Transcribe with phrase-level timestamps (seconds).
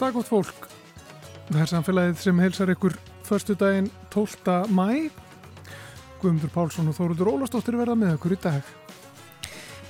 [0.00, 0.68] Góð dag gott fólk.
[1.50, 2.94] Það er samfélagið sem heilsar ykkur
[3.28, 4.70] förstu daginn 12.
[4.72, 5.10] mæ.
[6.22, 8.70] Guðmundur Pálsson og Þóruður Ólastóttir verða með okkur í dag.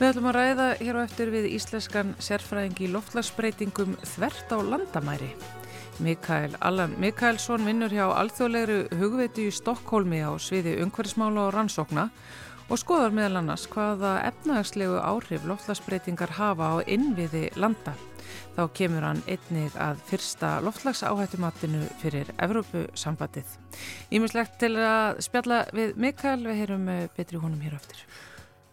[0.00, 5.30] Við ætlum að ræða hér á eftir við íslenskan sérfræðingi í loftlagsbreytingum þvert á landamæri.
[6.02, 12.10] Mikael Allan Mikaelsson vinnur hjá alþjóðlegri hugveiti í Stokkólmi á sviði umhverfsmála og rannsókna og
[12.78, 17.96] skoðar meðal annars hvaða efnagslegu áhrif loftlagsbreytingar hafa á innviði landa.
[18.54, 23.56] Þá kemur hann einnig að fyrsta loftlagsáhættumatinu fyrir Evrópusambatið.
[24.14, 28.04] Ímislegt til að spjalla við Mikael, við heyrum betri húnum hér aftur.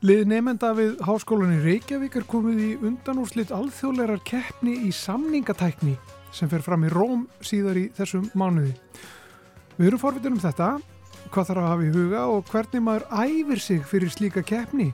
[0.06, 5.96] Lið nefnda við Háskólanir Reykjavík er komið í undanúrslit alþjóðlegar keppni í samningatækni
[6.30, 8.76] sem fer fram í Róm síðar í þessum mánuði.
[9.80, 10.76] Við erum forvitin um þetta,
[11.34, 14.88] hvað þarf að hafa í huga og hvernig maður æfir sig fyrir slíka keppni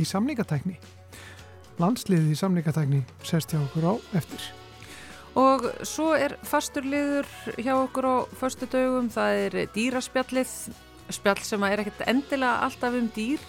[0.00, 0.78] í samningatækni.
[1.80, 4.42] Landsliðið í samningatækni sest hjá okkur á eftir.
[5.38, 7.28] Og svo er fastur liður
[7.62, 10.54] hjá okkur á förstu dögum, það er dýraspjallið,
[11.14, 13.44] spjall sem er ekkert endilega alltaf um dýr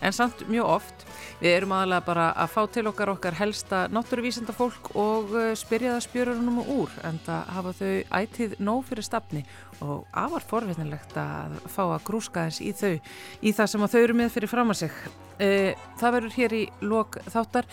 [0.00, 1.04] en samt mjög oft.
[1.40, 5.96] Við erum aðalega bara að fá til okkar okkar helsta náttúruvísenda fólk og uh, spyrja
[5.96, 9.44] það spjörunum úr en það hafa þau ætið nóg fyrir stafni
[9.84, 14.16] og afar forvinnilegt að fá að grúska eins í þau í það sem þau eru
[14.20, 15.02] með fyrir fram að sig.
[15.34, 17.68] Uh, það verður hér í lok þáttar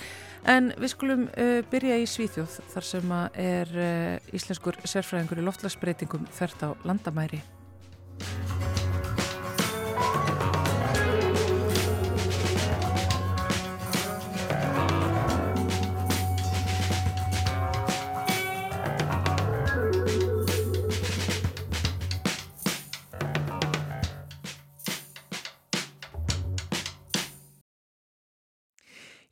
[0.52, 3.16] en við skulum uh, byrja í Svíþjóð þar sem
[3.46, 3.74] er
[4.34, 7.44] íslenskur sérfræðingur í loftlagsbreytingum þert á landamæri.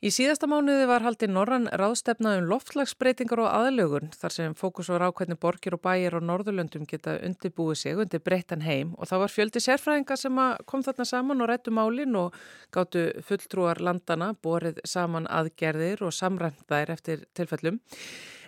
[0.00, 5.04] Í síðasta mánuði var haldið Norran ráðstefna um loftlagsbreytingar og aðlögun þar sem fókus var
[5.04, 9.22] á hvernig borgir og bæir og norðurlöndum geta undirbúið sig undir breytan heim og það
[9.26, 12.40] var fjöldi sérfræðinga sem kom þarna saman og rættu málinn og
[12.72, 17.82] gáttu fulltrúar landana, borið saman aðgerðir og samrænt þær eftir tilfellum.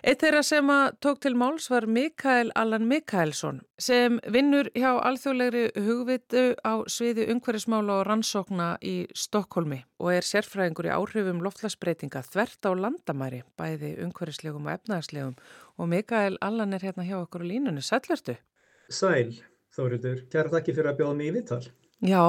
[0.03, 5.61] Eitt þeirra sem að tók til máls var Mikael Allan Mikaelsson sem vinnur hjá alþjóðlegri
[5.85, 12.67] hugvitu á sviði umhverfismála og rannsókna í Stokkólmi og er sérfræðingur í áhrifum loftlagsbreytinga þvert
[12.67, 15.39] á landamæri, bæði umhverfislegum og efnagslegum
[15.79, 17.79] og Mikael Allan er hérna hjá okkur á línunni.
[17.79, 18.35] Sælvertu?
[18.91, 19.37] Sæl,
[19.71, 20.25] Þóriður.
[20.27, 21.63] Kæra þakki fyrir að bjóða mig í vittal.
[22.03, 22.25] Já,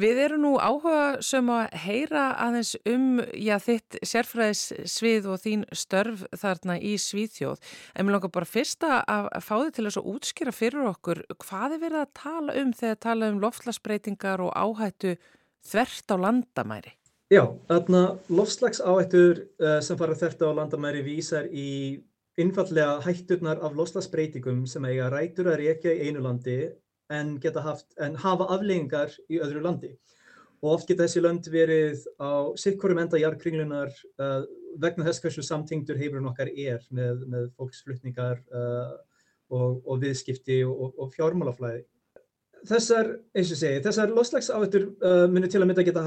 [0.00, 6.22] Við erum nú áhuga sem að heyra aðeins um já, þitt sérfræðissvið og þín störf
[6.40, 7.60] þarna í Svíþjóð.
[7.92, 11.82] En mér langar bara fyrst að fá þið til að útskýra fyrir okkur hvað er
[11.84, 15.16] verið að tala um þegar tala um loftslagsbreytingar og áhættu
[15.68, 16.94] þvert á landamæri?
[17.30, 22.00] Já, þarna loftslagsáhættur uh, sem fara þvert á landamæri vísar í
[22.40, 26.62] innfallega hætturnar af loftslagsbreytingum sem eiga rætur að reykja í einu landi
[27.10, 29.92] en, haft, en hafa afleggingar í öðru landi.
[30.60, 34.42] Og oft geta þessi lönd verið á sikkurum enda jarðkringlunar uh,
[34.80, 38.92] vegna þess hversu samtingdur heimurinn okkar er með, með fólksflutningar uh,
[39.50, 41.86] og, og viðskipti og, og fjármálaflæði.
[42.68, 46.04] Þessar, eins og segi, þessar loslagsáðutur uh, munu til að mynda geta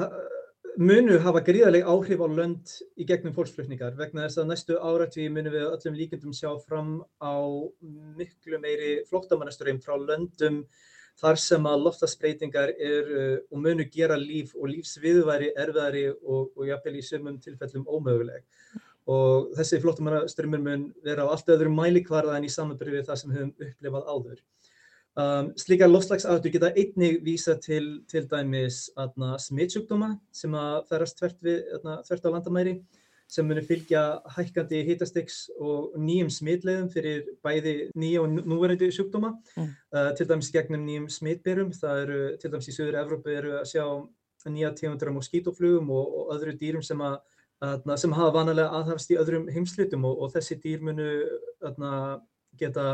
[0.77, 5.53] munu hafa gríðarlega áhrif á lönd í gegnum fólksflutningar vegna þess að næstu áratví munum
[5.53, 7.37] við öllum líkendum sjá fram á
[8.17, 10.63] miklu meiri flóttamannasturum frá löndum
[11.21, 16.97] þar sem að loftasbreytingar eru og munu gera líf og lífsviðværi erfiðari og, og jafnvel
[16.99, 18.43] í sumum tilfellum ómöguleg.
[19.13, 23.31] Og þessi flottumannaströmmur mun vera á allt öðrum mælikvarða en í samanbyrju við það sem
[23.33, 24.43] við höfum upplifað áður.
[25.13, 28.87] Um, slíkar lofslagsáttur geta einnig vísa til til dæmis
[29.45, 31.43] smittsjúkdóma sem að ferast þvert,
[32.07, 32.73] þvert á landamæri
[33.31, 34.01] sem munir fylgja
[34.35, 39.71] hækkandi hitastegs og nýjum smitleiðum fyrir bæði nýja og núverandi sjúkdóma, mm.
[39.95, 41.71] uh, til dæmis gegnum nýjum smitberum.
[41.75, 43.85] Það eru til dæmis í Suður Evrópu eru að sjá
[44.51, 47.17] nýja tegundur af moskítoflugum og, og öðru dýrum sem, að,
[47.63, 51.09] að, sem hafa vanalega aðhafst í öðrum heimslutum og, og þessi dýr munu
[51.63, 52.21] að,
[52.59, 52.87] geta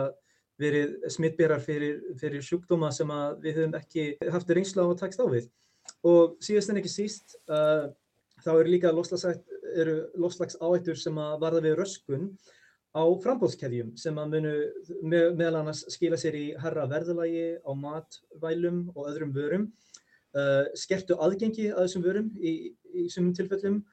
[0.59, 3.09] verið smitberar fyrir, fyrir sjúkdóma sem
[3.43, 5.49] við höfum ekki haft reynsla á að takst á við.
[6.05, 7.89] Og síðast en ekki síst, uh,
[8.43, 8.93] þá eru líka
[10.19, 12.30] loslags áhættur sem að varða við röskun
[12.95, 14.54] á frambóðskeðjum sem að munu
[15.04, 19.68] me meðal annars skila sér í herra verðalagi á matvælum og öðrum vörum,
[20.33, 23.83] uh, skertu aðgengi að þessum vörum í, í sumum tilfellum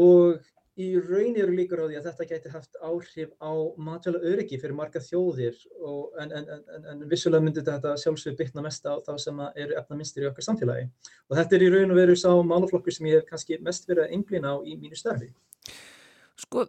[0.00, 0.40] og
[0.80, 4.76] í raun eru líkur á því að þetta gæti haft áhrif á matvæla öryggi fyrir
[4.76, 9.12] marga þjóðir og, en, en, en, en vissulega myndir þetta sjálfsögur bytna mest á þá
[9.20, 10.88] sem eru efna minnstir í okkar samfélagi.
[11.28, 14.06] Og þetta er í raun og veru sá málaflokkur sem ég hef kannski mest verið
[14.06, 15.28] að einblýna á í mínu starfi.
[16.40, 16.64] Sko,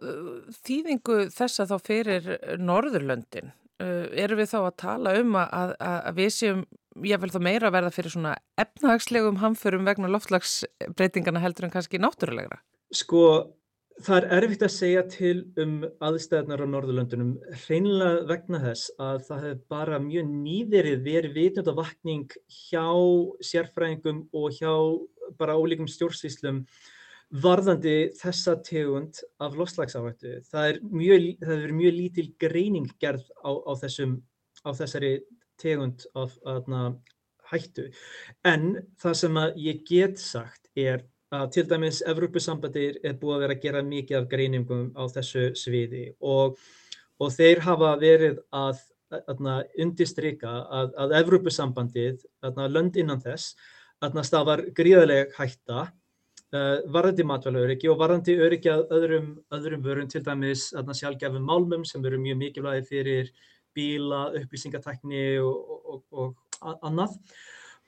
[0.68, 2.30] þýðingu þessa þá fyrir
[2.60, 6.62] Norðurlöndin, erum við þá að tala um að, að, að við séum,
[7.08, 12.60] ég vil þá meira verða fyrir svona efnahagslegum hamförum vegna loftlagsbreytingana heldur en kannski náttúrulegra?
[12.94, 13.24] Sko,
[14.02, 19.44] það er erfitt að segja til um aðstæðnar á Norðurlöndunum, hreinlega vegna þess að það
[19.44, 22.88] hefur bara mjög nýverið verið vitundavakning hjá
[23.44, 24.74] sérfræðingum og hjá
[25.38, 26.64] bara ólíkum stjórnsýslum
[27.44, 30.36] varðandi þessa tegund af loslagsáhættu.
[30.50, 34.18] Það er mjög, það er mjög lítil greining gerð á, á, þessum,
[34.66, 35.14] á þessari
[35.62, 36.84] tegund af aðna,
[37.50, 37.88] hættu.
[38.46, 43.44] En það sem að ég get sagt er að til dæmis Evrópusambandir er búið að
[43.44, 46.58] vera að gera mikið af greiningum á þessu sviði og,
[47.20, 48.82] og þeir hafa verið að,
[49.14, 49.42] að
[49.84, 52.24] undistrykka að, að Evrópusambandið,
[52.74, 53.54] lönd innan þess,
[54.26, 60.70] stafar gríðaleg hætta uh, varðandi matvælaöryggi og varðandi öryggi að öðrum, öðrum vörum, til dæmis
[60.74, 63.32] sjálfgefum málmum sem eru mjög mikilvægi fyrir
[63.74, 67.16] bíla, upplýsingatekni og, og, og annað.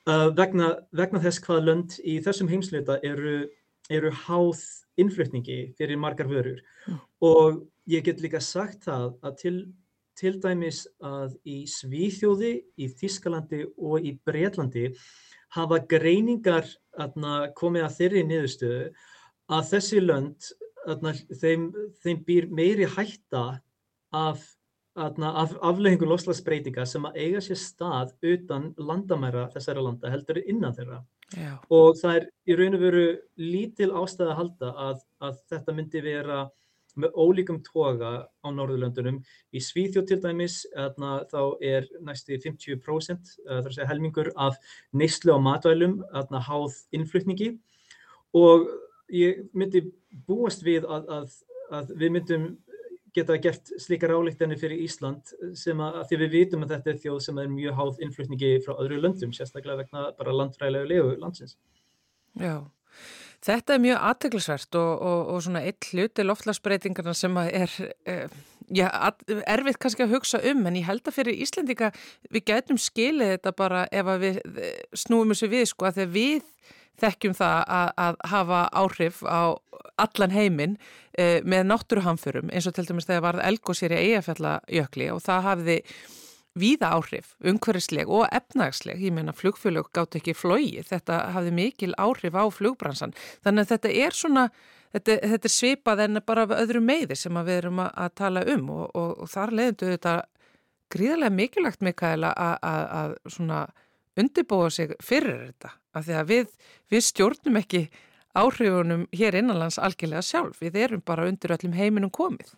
[0.07, 3.49] Uh, vegna, vegna þess hvað lönd í þessum heimsluta eru,
[3.91, 4.61] eru háð
[5.03, 7.01] innflutningi fyrir margar vörur mm.
[7.27, 9.57] og ég get líka sagt það að til,
[10.15, 14.93] til dæmis að í Svíþjóði, í Þískalandi og í Breitlandi
[15.57, 16.71] hafa greiningar
[17.03, 18.81] atna, komið að þeirri niðurstöðu
[19.57, 20.51] að þessi lönd,
[20.87, 21.13] atna,
[21.43, 21.69] þeim,
[22.03, 23.45] þeim býr meiri hætta
[24.15, 24.43] af,
[24.97, 31.03] af afleggingu loslagsbreytinga sem að eiga sér stað utan landamæra þessara landa heldur innan þeirra.
[31.37, 31.57] Já.
[31.75, 33.07] Og það er í raun og veru
[33.41, 36.47] lítil ástæði að halda að, að þetta myndi vera
[36.97, 39.21] með ólíkum toga á Norðurlöndunum.
[39.53, 44.57] Í Svíþjóð til dæmis atna, þá er næstu 50% þar að segja helmingur af
[44.97, 47.53] neyslu á matvælum atna, háð innflutningi
[48.37, 48.71] og
[49.13, 49.85] ég myndi
[50.27, 51.37] búast við að, að,
[51.77, 52.49] að við myndum
[53.17, 57.21] geta gert slíkar álíktanir fyrir Ísland sem að, því við vitum að þetta er þjóð
[57.27, 61.57] sem er mjög háð innflutningi frá öðru löndum, sérstaklega vegna bara landfræðilegu legu landsins.
[62.37, 62.65] Já.
[63.47, 67.73] Þetta er mjög aðteglisvert og, og, og svona eitt hluti loftlagsbreytingarna sem er
[68.09, 68.39] eh,
[68.75, 68.89] já,
[69.47, 71.93] erfitt kannski að hugsa um en ég held að fyrir Íslendika
[72.33, 76.51] við getum skilið þetta bara ef við eh, snúum þessu við sko að þegar við
[77.01, 79.43] þekkjum það að, að hafa áhrif á
[79.97, 80.77] allan heiminn
[81.19, 85.79] eh, með náttúruhamförum eins og til dæmis þegar varð Elgósir í Eyjafjallajökli og það hafiði
[86.57, 92.37] víða áhrif, umhverfisleg og efnagsleg, ég meina flugfélög gátt ekki flogi, þetta hafði mikil áhrif
[92.37, 93.13] á flugbransan,
[93.45, 94.45] þannig að þetta er svona,
[94.97, 98.71] þetta, þetta er svipað en bara öðru meði sem við erum að, að tala um
[98.73, 100.15] og, og, og þar leðindu þetta
[100.97, 103.67] gríðarlega mikilvægt Mikael að svona
[104.17, 106.53] undirbúa sig fyrir þetta, af því að við,
[106.93, 107.87] við stjórnum ekki
[108.37, 112.53] áhrifunum hér innanlands algjörlega sjálf, við erum bara undir öllum heiminum komið.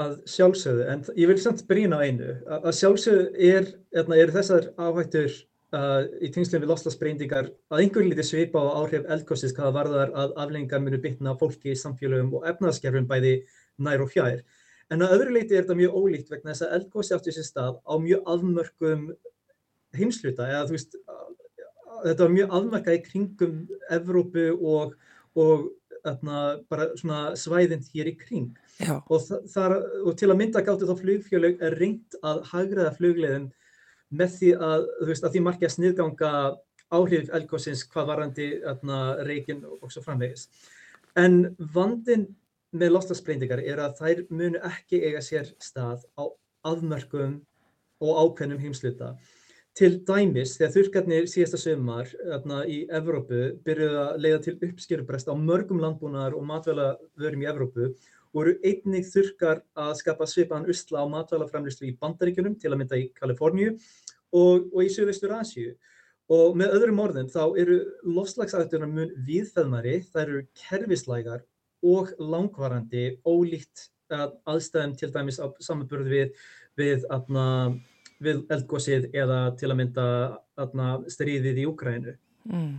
[0.00, 5.34] Að sjálfsögðu, en ég vil samt brína einu, að sjálfsögðu er, hérna, er þessar áhættur
[5.76, 10.34] uh, í tengslum við loslasbreyndingar að einhver liti svipa á áhrif eldgóðsins hvaða varðar að
[10.44, 13.34] aflengar munu bytna fólki í samfélögum og efnaðskerfum bæði
[13.82, 14.40] nær og fjær.
[14.90, 17.76] En að öðru leiti er þetta mjög ólíkt vegna þess að eldgóðsi áttu sér stað
[17.86, 19.04] á mjög afmörkum
[19.94, 20.96] heimsluta, eða þú veist,
[22.04, 23.60] þetta var mjög afmörka í kringum
[23.92, 24.96] Evrópu og,
[25.38, 25.68] og
[26.08, 26.40] öfna,
[26.70, 28.50] bara svona svæðind hér í kring
[28.88, 29.76] og, þar,
[30.06, 33.50] og til að mynda gáttu þá flugfjölug er reynd að hagraða flugleðum
[34.10, 36.32] með því að, veist, að því margja sniðganga
[36.90, 38.46] áhrif elgósins hvað varandi
[39.28, 40.48] reygin og svo framvegis.
[41.18, 42.26] En vandin
[42.74, 46.26] með lostasbreyndingar er að þær munu ekki eiga sér stað á
[46.66, 47.38] aðmörkum
[48.00, 49.14] og ákveðnum heimsluta.
[49.78, 52.08] Til dæmis, þegar þurrkarnir síðasta sömar
[52.66, 57.92] í Evrópu byrjuði að leiða til uppskjörubrest á mörgum landbúnaðar og matvælavörum í Evrópu
[58.34, 63.06] voru einnig þurkar að skapa svipaðan usla á matvælaframlýslu í Bandaríkunum, til að mynda í
[63.14, 63.76] Kaliforníu
[64.34, 65.76] og, og í Suðvestur Asju.
[66.30, 71.46] Og með öðrum orðin þá eru lofslagsættunar mun viðfæðmari, það eru kerfislægar
[71.86, 76.30] og langvarandi ólíkt aðstæðum til dæmis á samanburð við,
[76.78, 77.44] við, atna,
[78.20, 80.06] við eldgósið eða til að mynda
[81.10, 82.16] stríðið í Úkrænu.
[82.50, 82.74] Mm.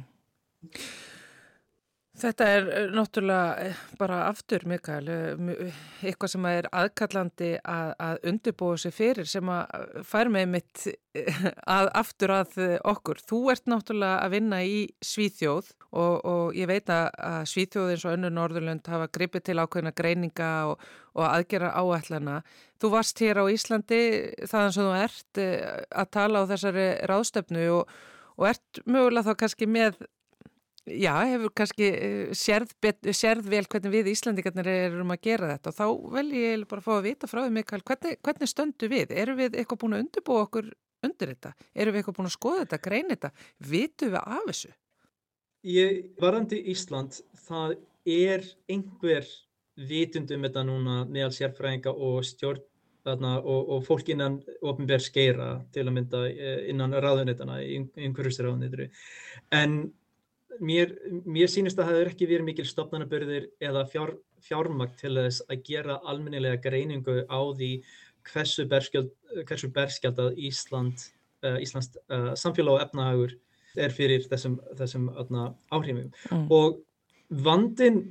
[2.22, 8.28] Þetta er eh, náttúrulega eh, bara aftur, Mikael, eh, eitthvað sem er aðkallandi að, að
[8.30, 10.84] undirbúa sig fyrir sem að fær með mitt
[11.66, 12.60] að, aftur að
[12.92, 13.24] okkur.
[13.26, 17.10] Þú ert náttúrulega að vinna í Svíþjóð og, og ég veit að
[17.50, 20.88] Svíþjóð eins og önnur Norðurlönd hafa gripið til ákveðina greininga og,
[21.18, 22.40] og aðgera áætlana.
[22.82, 24.02] Þú varst hér á Íslandi
[24.46, 25.44] þaðan sem þú ert
[25.90, 28.02] að tala á þessari ráðstöfnu og,
[28.38, 30.04] og ert mögulega þá kannski með
[30.90, 32.74] já, hefur kannski uh, sérð,
[33.14, 36.94] sérð vel hvernig við Íslandingarnir erum að gera þetta og þá vel ég bara fá
[36.98, 39.14] að vita frá því Mikael, hvernig, hvernig stöndu við?
[39.24, 40.72] Erum við eitthvað búin að undirbúa okkur
[41.06, 41.54] undir þetta?
[41.74, 43.32] Erum við eitthvað búin að skoða þetta, greina þetta?
[43.72, 44.74] Vitu við af þessu?
[45.70, 47.78] Ég, varandi Ísland, það
[48.10, 49.30] er einhver
[49.78, 52.66] vitundum þetta núna meðal sérfræðinga og stjórn
[53.06, 58.88] þarna, og, og fólk innan ofnbjörn skeira til að mynda eh, innan ráðunitana í umhverfisráðunitru
[59.58, 59.80] en
[60.60, 60.94] mér,
[61.26, 65.64] mér sínist að það hefur ekki verið mikil stopnarnabörðir eða fjár, fjármakt til þess að
[65.68, 67.72] gera almennilega greiningu á því
[68.28, 71.08] hversu berskjald að Ísland,
[71.46, 73.36] uh, Íslands uh, samfélag og efnahagur
[73.80, 75.08] er fyrir þessum, þessum
[75.72, 76.48] áhrifum mm.
[76.52, 76.82] og
[77.32, 78.04] vandin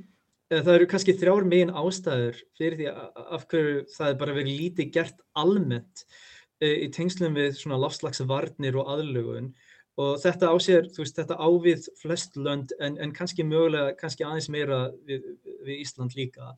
[0.51, 2.87] það eru kannski þrjár megin ástæður fyrir því
[3.37, 6.05] af hverju það er bara verið lítið gert almennt
[6.61, 9.51] í tengslum við svona lofslagsvarnir og aðlugun
[10.01, 14.49] og þetta ásér, þú veist, þetta ávið flest lönd en, en kannski mögulega, kannski aðeins
[14.53, 15.27] meira við,
[15.67, 16.53] við Ísland líka.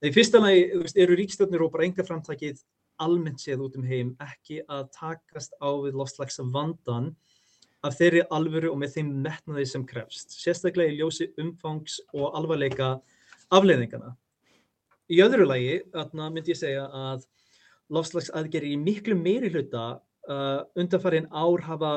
[0.00, 2.62] Þegar í fyrsta lagi, þú veist, eru ríkstjórnir og bara enga framtakið
[3.00, 7.12] almennt séð út um heim ekki að takast á við lofslagsvandan
[7.86, 12.98] af þeirri alvöru og með þeim metnaði sem krefst, sérstaklega í ljósi umfangs og alvarleika
[13.52, 14.12] afleiðingana.
[15.10, 15.80] Í öðru lagi
[16.20, 17.24] myndi ég segja að
[17.90, 21.92] lofslagsaðgerri í miklu meiri hluta uh, undanfarið ár hafa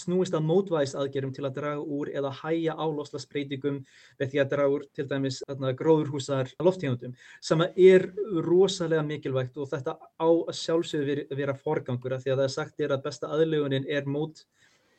[0.00, 3.80] snúist að mótvæðisaðgerrum til að draga úr eða hæja á lofslagsbreytingum
[4.20, 5.40] með því að draga úr til dæmis
[5.80, 7.16] gróðurhúsar loftíðandum
[7.50, 8.08] sem er
[8.46, 12.84] rosalega mikilvægt og þetta á að sjálfsögðu vera, forgangur af því að það er sagt
[12.84, 14.44] er að besta aðlögunin er, mót,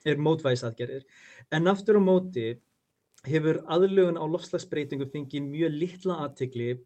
[0.06, 1.08] er mótvæðisaðgerðir.
[1.52, 2.50] En aftur á móti
[3.28, 6.78] hefur aðlögun á lofslagsbreytingu fengið mjög litla aðtegli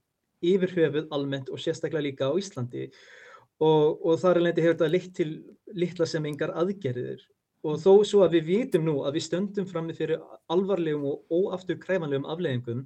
[0.43, 2.89] yfir höfuð almennt og sérstaklega líka á Íslandi
[3.61, 5.29] og, og þar er leiti hefur þetta leitt til
[5.77, 7.21] litla sem engar aðgerðir
[7.63, 11.79] og þó svo að við vitum nú að við stöndum frammi fyrir alvarlegum og óaftur
[11.79, 12.83] kræfanlegum afleggingum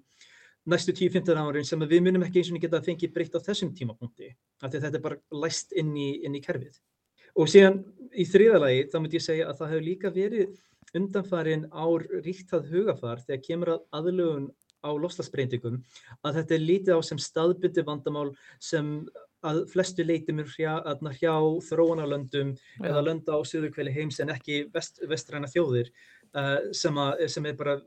[0.68, 4.30] næstu 10-15 árin sem við munum ekki eins og geta fengið breytt á þessum tímapunkti
[4.62, 6.78] af því að þetta er bara læst inn í, inn í kerfið.
[7.38, 7.82] Og síðan
[8.14, 10.58] í þriðalagi þá myndi ég segja að það hefur líka verið
[10.98, 14.50] undanfarin ár ríkt það hugafar þegar kemur að aðlögun
[14.86, 15.80] á lofslagsbreytingum
[16.24, 18.30] að þetta er lítið á sem staðbyndi vandamál
[18.60, 18.92] sem
[19.46, 20.74] að flestu leiti mér hjá,
[21.20, 21.34] hjá
[21.68, 22.90] þróunarlöndum ja.
[22.90, 25.92] eða lönda á söðurkvæli heims en ekki vest, vestræna þjóðir
[26.34, 27.78] uh, sem, að, sem er bara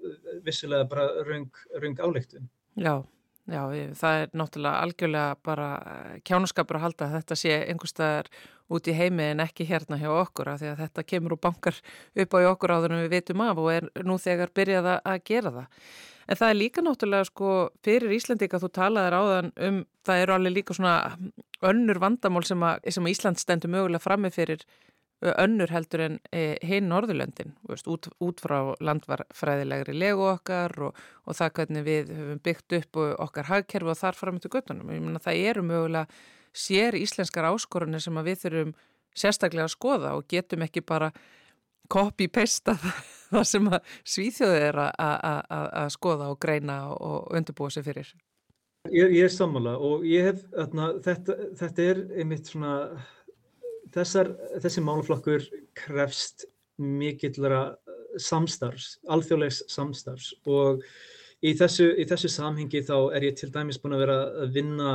[0.46, 1.50] vissulega bara röng,
[1.82, 2.46] röng áleiktun.
[2.78, 3.02] Já,
[3.50, 3.62] já,
[3.98, 5.68] það er náttúrulega algjörlega bara
[6.28, 8.30] kjánaskapur að halda að þetta sé einhverstaðar
[8.70, 11.80] út í heimi en ekki hérna hjá okkur af því að þetta kemur og bankar
[12.14, 15.54] upp á okkur áður en við veitum af og er nú þegar byrjað að gera
[15.56, 15.82] það.
[16.30, 20.54] En það er líka náttúrulega sko fyrir Íslandika þú talaðir áðan um það eru alveg
[20.54, 20.94] líka svona
[21.66, 24.62] önnur vandamál sem að, sem að Ísland stendur mögulega frammi fyrir
[25.20, 31.36] önnur heldur en e, hinn Norðurlöndin veist, út, út frá landvarfræðilegri legu okkar og, og
[31.36, 34.88] það hvernig við höfum byggt upp okkar hagkerfi og þar fram til göttunum.
[34.94, 36.06] Ég menna það eru mögulega
[36.56, 38.72] sér íslenskar áskorunir sem við þurfum
[39.12, 41.10] sérstaklega að skoða og getum ekki bara
[41.90, 42.76] copy-pasta
[43.32, 43.70] það sem
[44.14, 48.10] svíþjóðið er að skoða og greina og undirbúa sig fyrir.
[48.88, 52.74] Ég, ég er sammála og ég hef, þarna, þetta, þetta er einmitt svona,
[53.92, 54.32] þessar,
[54.64, 55.44] þessi málaflokkur
[55.76, 56.46] krefst
[56.80, 57.74] mikillara
[58.18, 60.80] samstarfs, alþjóðlegs samstarfs og
[61.44, 64.16] í þessu, í þessu samhengi þá er ég til dæmis búin að vera
[64.46, 64.94] að vinna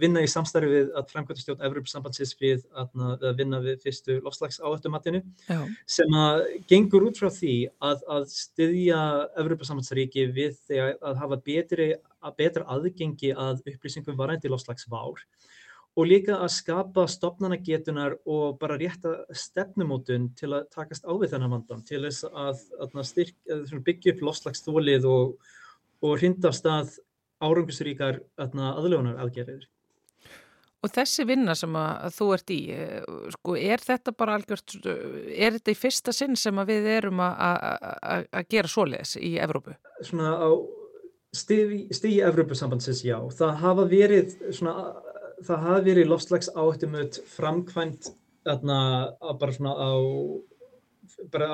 [0.00, 5.22] vinna í samstarfi við að framkvæmtastjórn Evropasambandsins við að vinna við fyrstu lofslags áhættumatinu
[5.96, 9.00] sem að gengur út frá því að, að styðja
[9.42, 11.90] Evropasambandsríki við þegar að hafa betri,
[12.24, 15.20] að betra aðgengi að upplýsingum varandi lofslagsvár
[15.96, 21.54] og líka að skapa stopnanagetunar og bara rétta stefnumótun til að takast á við þennan
[21.56, 23.36] vandan til þess að, að styrk,
[23.84, 25.36] byggja upp lofslagsþólið og,
[26.04, 26.96] og hrinda af stað
[27.42, 29.66] árangusríkar aðlöfunar aðgerðir.
[30.84, 35.56] Og þessi vinna sem að þú ert í, eh, sko, er þetta bara algjört, er
[35.56, 39.74] þetta í fyrsta sinn sem að við erum að gera svoleiðis í Evrópu?
[40.04, 40.48] Svona á
[41.34, 43.18] stígi Evrópusambandsins, já.
[43.34, 44.74] Það hafa verið, svona,
[45.42, 48.12] það hafa verið lofslags áhættumöt framkvæmt
[48.46, 48.78] þarna
[49.40, 49.92] bara svona á,
[51.32, 51.50] bara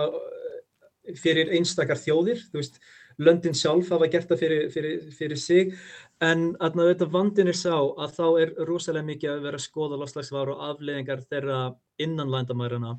[1.19, 2.79] fyrir einstakar þjóðir, þú veist,
[3.19, 5.75] löndin sjálf hafa gert það fyrir, fyrir, fyrir sig
[6.23, 10.01] en að þetta vandin er sá að þá er rosalega mikið að vera að skoða
[10.01, 11.63] lofslagsváru og afleðingar þeirra
[12.03, 12.97] innan landamærarna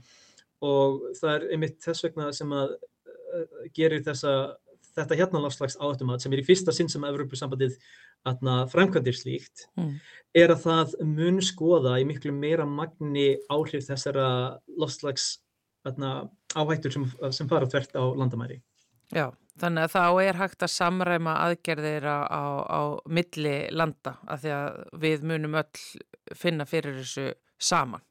[0.63, 4.33] og það er einmitt þess vegna sem að uh, gerir þessa,
[4.93, 7.77] þetta hérna lofslags áhættumat sem er í fyrsta sinn sem Evropasambandið
[8.23, 9.95] framkvæmdir slíkt mm.
[10.39, 15.41] er að það mun skoða í miklu meira magni áhrif þessara lofslags
[15.83, 18.61] áhættur sem, sem fara þvert á landamæri.
[19.11, 24.45] Já, þannig að þá er hægt að samræma aðgerðir á, á, á milli landa að
[24.45, 27.29] því að við munum öll finna fyrir þessu
[27.61, 28.03] saman.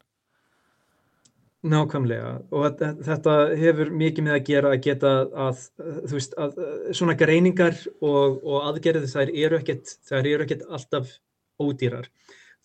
[1.63, 5.11] Nákvæmlega og þetta hefur mikið með að gera að geta
[5.45, 6.57] að, þú veist, að
[6.91, 11.13] svona greiningar og, og aðgerðið þær eru ekkert, þær eru ekkert alltaf
[11.63, 12.09] ódýrar.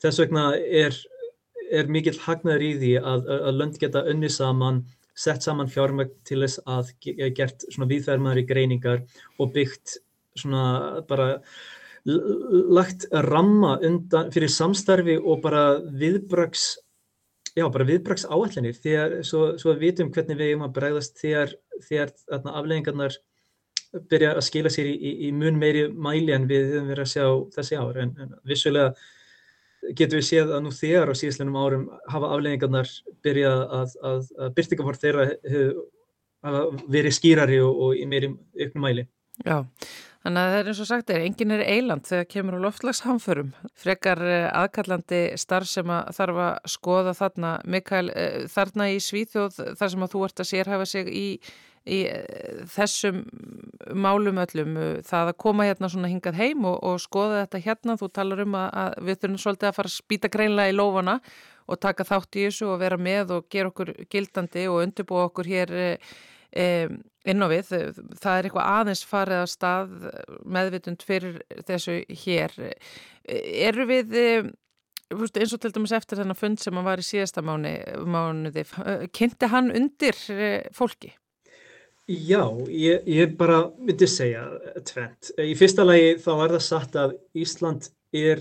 [0.02, 0.98] Þess vegna er,
[1.70, 4.82] er mikill hagnaður í því að, að lönd geta önni saman,
[5.18, 6.92] sett saman fjármægt til þess að
[7.36, 9.02] gert svona viðferðmaður í greiningar
[9.38, 9.98] og byggt
[10.38, 11.32] svona bara
[12.08, 16.76] lagt ramma undan fyrir samstarfi og bara viðbrags
[17.58, 21.54] já, bara viðbraks áallinir þegar, svo, svo við vitum hvernig við erum að bregðast þegar,
[21.88, 23.18] þegar afleggingarnar
[24.10, 27.12] byrja að skila sér í, í, í mun meiri mæli en við höfum verið að
[27.14, 28.00] sjá þessi ár.
[28.02, 28.92] En, en vissulega
[29.98, 32.90] getum við séð að nú þegar á síðastlunum árum hafa afleggingarnar
[33.24, 35.28] byrja að, að, að byrtingafór þeirra
[36.46, 39.06] hafa verið skýrari og, og í meiri auknum mæli.
[39.46, 39.62] Já,
[40.28, 43.52] Þannig að það er eins og sagt er, enginn er eiland þegar kemur á loftlagshamförum.
[43.78, 49.60] Frekar eh, aðkallandi starf sem að þarf að skoða þarna, Mikael, eh, þarna í Svíþjóð
[49.78, 51.24] þar sem að þú ert að sérhafa sig í,
[51.88, 53.22] í eh, þessum
[53.96, 58.08] málum öllum, það að koma hérna svona hingað heim og, og skoða þetta hérna, þú
[58.14, 61.18] talar um að, að við þurfum svolítið að fara að spýta greinlega í lófana
[61.68, 65.48] og taka þátt í þessu og vera með og gera okkur gildandi og undirbúa okkur
[65.48, 66.96] hér um,
[67.28, 67.72] inn á við.
[68.16, 69.94] Það er eitthvað aðeins farið að stað
[70.56, 72.56] meðvitund fyrir þessu hér.
[73.68, 74.16] Eru við,
[75.12, 77.74] eins og til dæmis eftir þennan fund sem hann var í síðasta mánu,
[78.08, 78.64] mánuði,
[79.12, 80.16] kynnti hann undir
[80.76, 81.12] fólki?
[82.08, 82.40] Já,
[82.72, 84.46] ég, ég bara myndi segja
[84.88, 85.28] tvent.
[85.44, 88.40] Í fyrsta lagi þá er það satt að Ísland er,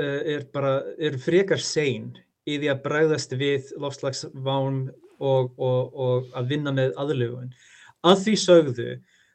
[0.00, 2.14] er, bara, er frekar sein
[2.48, 4.78] í því að bræðast við lofslagsván
[5.20, 7.52] og, og, og að vinna með aðlögun.
[8.00, 8.88] Að því sögðu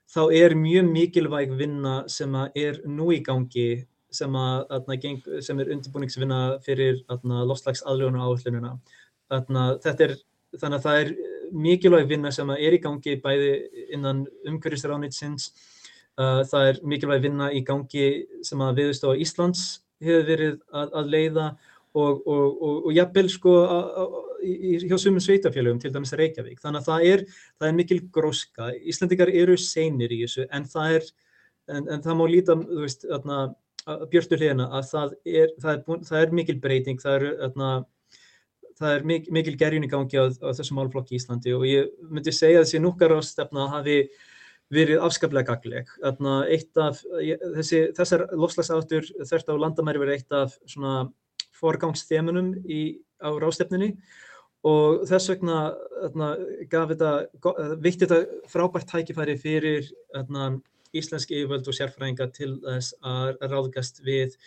[0.10, 5.74] þá er mjög mikilvæg vinna sem er nú í gangi sem, að, að, sem er
[5.78, 8.74] undirbúningsvinna fyrir lofslagsaðlögun og áhullununa.
[9.30, 11.18] Þannig að það er
[11.52, 13.52] mikilvæg vinna sem er í gangi bæði
[13.96, 15.52] innan umhverfisránitsins.
[16.18, 18.08] Það er mikilvæg vinna í gangi
[18.46, 19.66] sem að viðstofa Íslands
[20.04, 21.48] hefur verið að, að leiða
[21.98, 23.54] og, og, og, og jafnvel sko
[24.42, 26.60] hjá sumum sveitafélögum, til dæmis Reykjavík.
[26.62, 27.24] Þannig að það er,
[27.58, 28.72] það er mikil gróska.
[28.86, 31.08] Íslandikar eru seinir í þessu en það er,
[31.74, 33.40] en, en það má líta, þú veist, þarna,
[34.12, 37.72] björstu hliðina að það er, það er, það er mikil breyting, það er, þarna,
[38.78, 41.94] það er mikil, mikil gerjun í gangi á, á þessum málflokki í Íslandi og ég
[42.10, 44.00] myndi segja þessi núkar ástefna hafi
[44.74, 45.92] verið afskaplega gagleg.
[46.04, 47.02] Af,
[47.56, 51.08] þessi, þessar lofslagsáttur þert á landamæri verið eitt af svona
[51.58, 52.54] forgangsþemunum
[53.24, 53.94] á rástefninni
[54.68, 55.60] og þess vegna
[56.02, 56.32] þarna,
[56.70, 57.12] gaf þetta,
[57.82, 58.20] vitt þetta
[58.52, 60.58] frábært tækifæri fyrir þarna,
[60.96, 64.38] íslenski yfirvöld og sérfræðingar til þess að ráðgast við,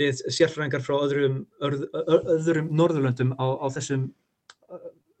[0.00, 1.84] við sérfræðingar frá öðrum, öð,
[2.36, 4.08] öðrum norðurlöndum á, á þessum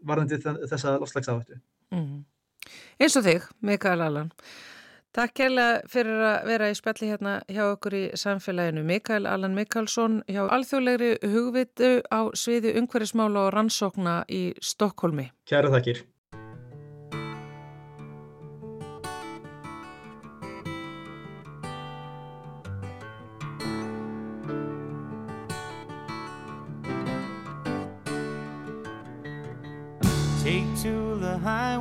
[0.06, 0.38] varðandi
[0.70, 1.60] þessa lofslagsáhættu.
[1.94, 2.24] Mm.
[3.00, 4.32] Eins og þig, Mikael Allan.
[5.16, 8.82] Takk kærlega fyrir að vera í spjalli hérna hjá okkur í samfélaginu.
[8.84, 15.30] Mikael Allan Mikalsson hjá alþjóðlegri hugvitu á sviði umhverfismála og rannsókna í Stokkólmi.
[15.48, 16.02] Kæra þakkir.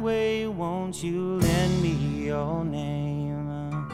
[0.05, 3.89] Highway, won't you lend me your name?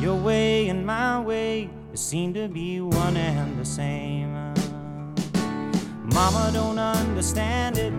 [0.00, 4.32] Your way and my way seem to be one and the same.
[6.14, 7.94] Mama don't understand it.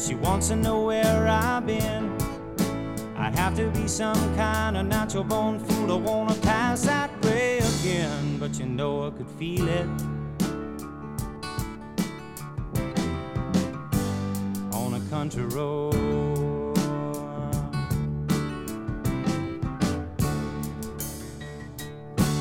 [0.00, 2.12] She wants to know where I've been.
[3.16, 7.58] I'd have to be some kind of natural born fool to wanna pass that way
[7.58, 8.38] again.
[8.40, 10.13] But you know I could feel it.
[15.24, 15.48] A country.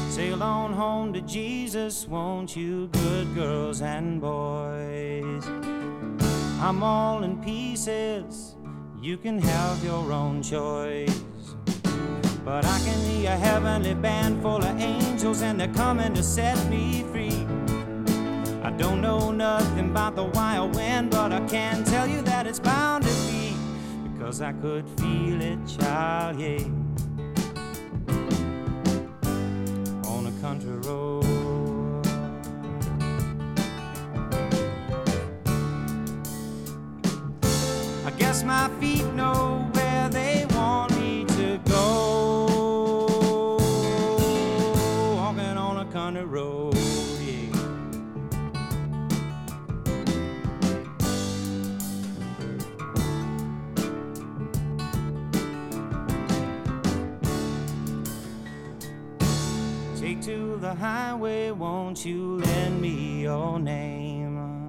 [0.10, 5.46] Sail on home to Jesus, won't you, good girls and boys?
[6.60, 8.58] I'm all in pieces,
[9.02, 11.24] you can have your own choice.
[12.44, 16.58] But I can hear a heavenly band full of angels, and they're coming to set
[16.70, 17.43] me free.
[18.78, 23.04] Don't know nothing about the wild wind, but I can tell you that it's bound
[23.04, 23.56] to be
[24.12, 26.64] because I could feel it, child, yeah.
[30.08, 31.24] On a country road.
[38.06, 39.53] I guess my feet know
[60.76, 64.68] highway, won't you lend me your name?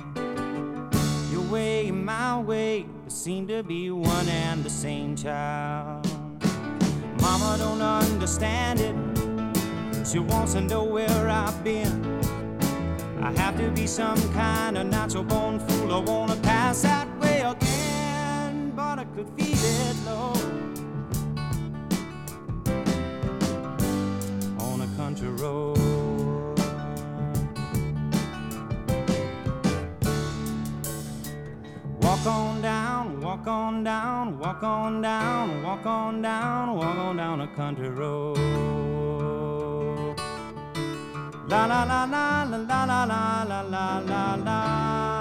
[1.31, 6.07] Your way, and my way, seem to be one and the same child.
[7.21, 8.95] Mama don't understand it.
[10.07, 12.21] She wants to know where I've been.
[13.23, 15.95] I have to be some kind of natural born fool.
[15.95, 20.84] I wanna pass that way again, but I could feel it, Lord.
[33.75, 38.37] On down, walk on down, walk on down, walk on down a country road.
[41.49, 45.14] La la la la la la la la la la la la la la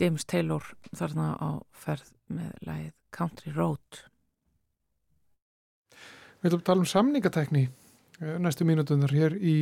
[0.00, 0.64] James Taylor
[0.96, 4.02] þarna á ferð með lagið Country Road.
[6.40, 9.56] Við ætlum að tala um samningatekni eh, næstu mínutunar hér í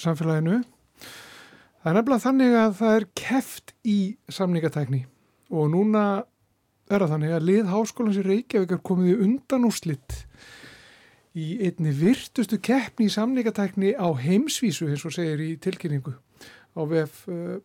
[0.00, 0.62] samfélaginu.
[1.82, 3.98] Það er nefnilega þannig að það er keft í
[4.32, 5.04] samningatekni
[5.54, 6.06] og núna
[6.90, 10.16] er það þannig að lið háskólans í Reykjavík er komið í undanúslitt
[11.36, 16.14] í einni virtustu keppni í samningatekni á heimsvísu eins og segir í tilkynningu
[16.76, 17.56] á VF uh,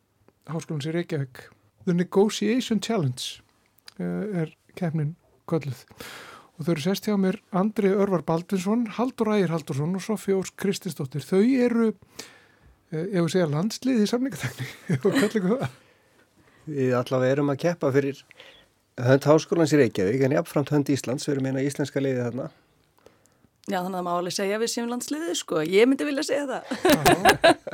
[0.51, 1.45] háskólans í Reykjavík.
[1.85, 3.41] The Negotiation Challenge
[3.99, 5.15] uh, er keppnin
[5.49, 5.85] kölluð
[6.61, 11.23] og þau eru sest hjá mér Andri Örvar Baldvinsson, Haldur Ægir Haldursson og Sofjós Kristinsdóttir.
[11.25, 11.87] Þau eru,
[12.93, 15.79] eh, ef við segja landsliði í samningatekni og kallingu það.
[16.69, 18.21] Við allavega erum að keppa fyrir
[19.01, 22.47] hönd háskólans í Reykjavík en jafnframt hönd Íslands, við erum eina íslenska liðið þarna.
[23.65, 25.65] Já, þannig að það má alveg segja við séum landsliðið, sko.
[25.65, 26.63] Ég myndi vilja segja það.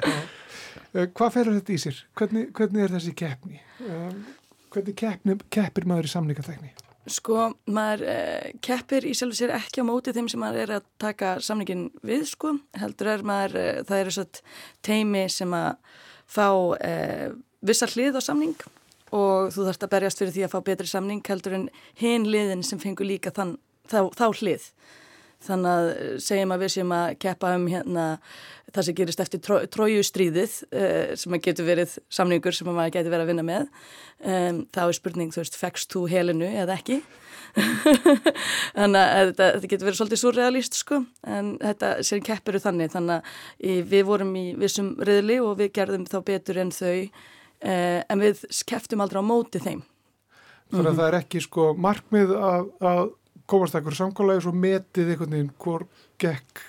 [0.08, 0.24] Eh,
[0.94, 2.02] Hvað ferur þetta í sér?
[2.18, 3.62] Hvernig, hvernig er þessi keppni?
[3.86, 4.20] Eh,
[4.74, 6.74] Hvernig keppni, keppir maður í samningatekni?
[7.08, 10.88] Sko, maður eh, keppir í sjálfu sér ekki á móti þeim sem maður er að
[11.00, 12.58] taka samningin við, sko.
[12.76, 14.26] Heldur er maður, eh, það eru svo
[14.84, 15.70] teimi sem að
[16.28, 16.50] fá
[16.84, 17.30] eh,
[17.64, 18.58] vissa hlið á samning
[19.16, 22.66] og þú þarfst að berjast fyrir því að fá betri samning heldur en hinn liðin
[22.68, 23.56] sem fengur líka þann,
[23.88, 24.68] þá, þá hlið.
[25.46, 28.06] Þannig að eh, segjum að við séum að keppa um hérna
[28.74, 32.94] það sem gerist eftir tró, trójustríðið uh, sem að getur verið samningur sem að maður
[32.98, 33.70] getur verið að vinna með.
[34.18, 37.00] Um, þá er spurning, þú veist, fegst þú helinu eða ekki?
[38.78, 43.32] þannig að þetta, þetta getur verið svolítið surrealist sko, en þetta sér keppir þannig, þannig
[43.64, 48.26] að við vorum í vissum riðli og við gerðum þá betur en þau, uh, en
[48.26, 49.86] við kepptum aldrei á móti þeim.
[50.74, 53.14] Þannig að það er ekki sko markmið að
[53.48, 55.86] komast ekkur samkólaði svo metið einhvern veginn hvor
[56.22, 56.64] gekk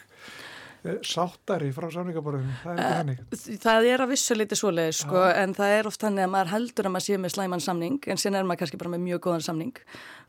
[0.85, 2.55] eh, sáttari frá samningaborðinu.
[2.63, 3.59] Það er ekki hannig.
[3.65, 6.89] Það er að vissu liti svoleið sko, en það er oft þannig að maður heldur
[6.91, 9.47] að maður sé með slæman samning, en síðan er maður kannski bara með mjög góðan
[9.51, 9.75] samning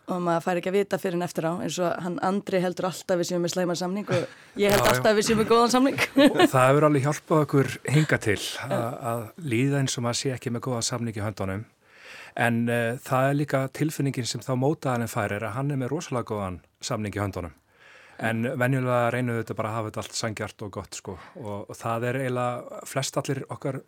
[0.09, 2.87] og maður fær ekki að vita fyrir en eftir á, eins og hann Andri heldur
[2.89, 4.23] alltaf við séum með slæman samning og
[4.57, 4.93] ég held Já, já.
[4.95, 5.99] alltaf við séum með góðan samning.
[6.25, 9.21] Og það hefur alveg hjálpað okkur hinga til að, að
[9.53, 11.61] líða eins og maður sé ekki með góða samning í höndunum.
[12.39, 15.93] En uh, það er líka tilfinningin sem þá mótaðaninn fær er að hann er með
[15.93, 17.55] rosalega góðan samning í höndunum.
[18.19, 21.15] En venjulega reynum við þetta bara að hafa þetta allt sangjart og gott sko.
[21.39, 23.81] Og, og það er eiginlega flest allir okkar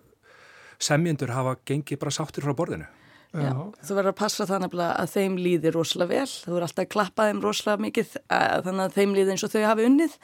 [0.82, 2.88] semjendur hafa gengið bara sáttir frá borðinu.
[3.32, 3.54] Já,
[3.88, 6.90] þú verður að passa það nefnilega að þeim líði rosalega vel, þú verður alltaf að
[6.92, 10.18] klappa þeim rosalega mikið, að, þannig að þeim líði eins og þau hafi unnið,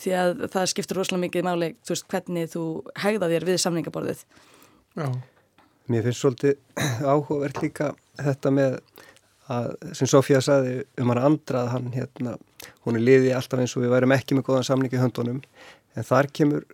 [0.00, 2.62] því að það skiptir rosalega mikið máli, þú veist, hvernig þú
[3.02, 4.22] hegða þér við samningaborðið.
[4.96, 5.10] Já,
[5.86, 6.56] Mér finnst svolítið
[7.12, 8.78] áhugavert líka þetta með
[9.52, 12.34] að, sem Sofía saði um hann andra að hann hérna,
[12.86, 15.38] hún er liðið alltaf eins og við værum ekki með góðan samning í höndunum,
[15.94, 16.66] en þar kemur,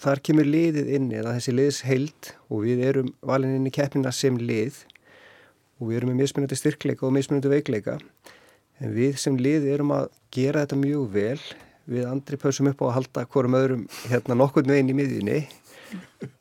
[0.00, 4.12] þar kemur liðið inni, eða þessi liðs heild og við erum valin inn í keppnina
[4.14, 4.84] sem lið.
[5.80, 7.94] Og við erum með mismunandi styrkleika og mismunandi veikleika,
[8.80, 11.40] en við sem lið erum að gera þetta mjög vel,
[11.90, 15.38] við andri pausum upp á að halda hvorum öðrum hérna nokkurn veginn í miðjunni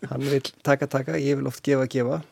[0.10, 2.22] hann vil taka taka, ég vil oft gefa gefa.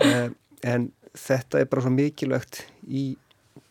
[0.00, 0.30] Eh,
[0.64, 3.02] en þetta er bara svo mikilvægt í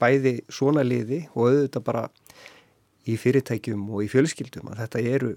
[0.01, 2.03] bæði svona liði og auðvitað bara
[3.09, 5.31] í fyrirtækjum og í fjölskyldum að þetta eru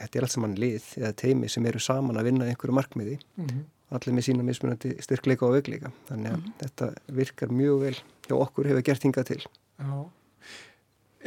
[0.00, 3.18] þetta er allt saman lið eða teimi sem eru saman að vinna einhverju markmiði.
[3.92, 5.92] Allir með sína mismunandi styrkleika og veikleika.
[6.08, 7.94] Þannig að þetta virkar mjög vel
[8.28, 9.40] hjá okkur hefur gert hingað til.
[9.76, 9.92] Já.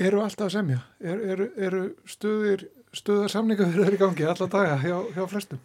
[0.07, 0.79] Eru alltaf að semja?
[0.99, 2.65] Er, eru, eru stuðir,
[2.95, 5.59] stuðar samninga fyrir þeirri gangi alla daga hjá, hjá flestum?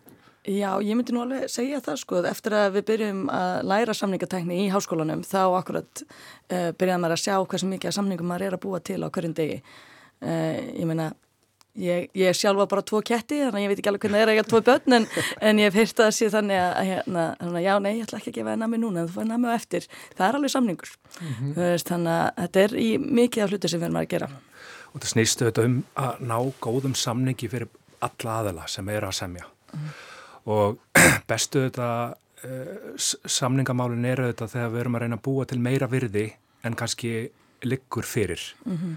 [0.49, 4.63] Já, ég myndi nú alveg segja það sko, eftir að við byrjum að læra samningatækni
[4.63, 8.63] í háskólanum þá akkurat uh, byrjaðum maður að sjá hversu mikið samningum maður er að
[8.63, 9.59] búa til á hverjum degi.
[10.25, 11.11] Uh, ég meina,
[11.77, 14.33] ég, ég sjálfa bara tvo ketti þannig að ég veit ekki alveg hvernig það er
[14.33, 15.09] að ég hafa tvo börn en,
[15.51, 17.27] en ég hef hýrt að sé þannig að hérna,
[17.61, 19.91] já, nei, ég ætla ekki að gefa það nami núna, þú fær nami á eftir.
[20.17, 20.95] Það er alveg samningur.
[21.21, 21.89] Mm -hmm.
[21.93, 22.91] þannig að þetta er í
[23.21, 24.31] mikið af hluti sem við erum að gera.
[24.91, 27.69] Og það snýstu þetta um að ná góðum samningi fyrir
[28.01, 29.47] alla aðela sem eru að semja.
[29.75, 29.91] Mm
[30.49, 30.79] og
[31.31, 35.91] bestu þetta uh, samningamálin eru þetta þegar við erum að reyna að búa til meira
[35.91, 36.27] virði
[36.65, 37.31] en kannski
[37.65, 38.97] liggur fyrir mm -hmm.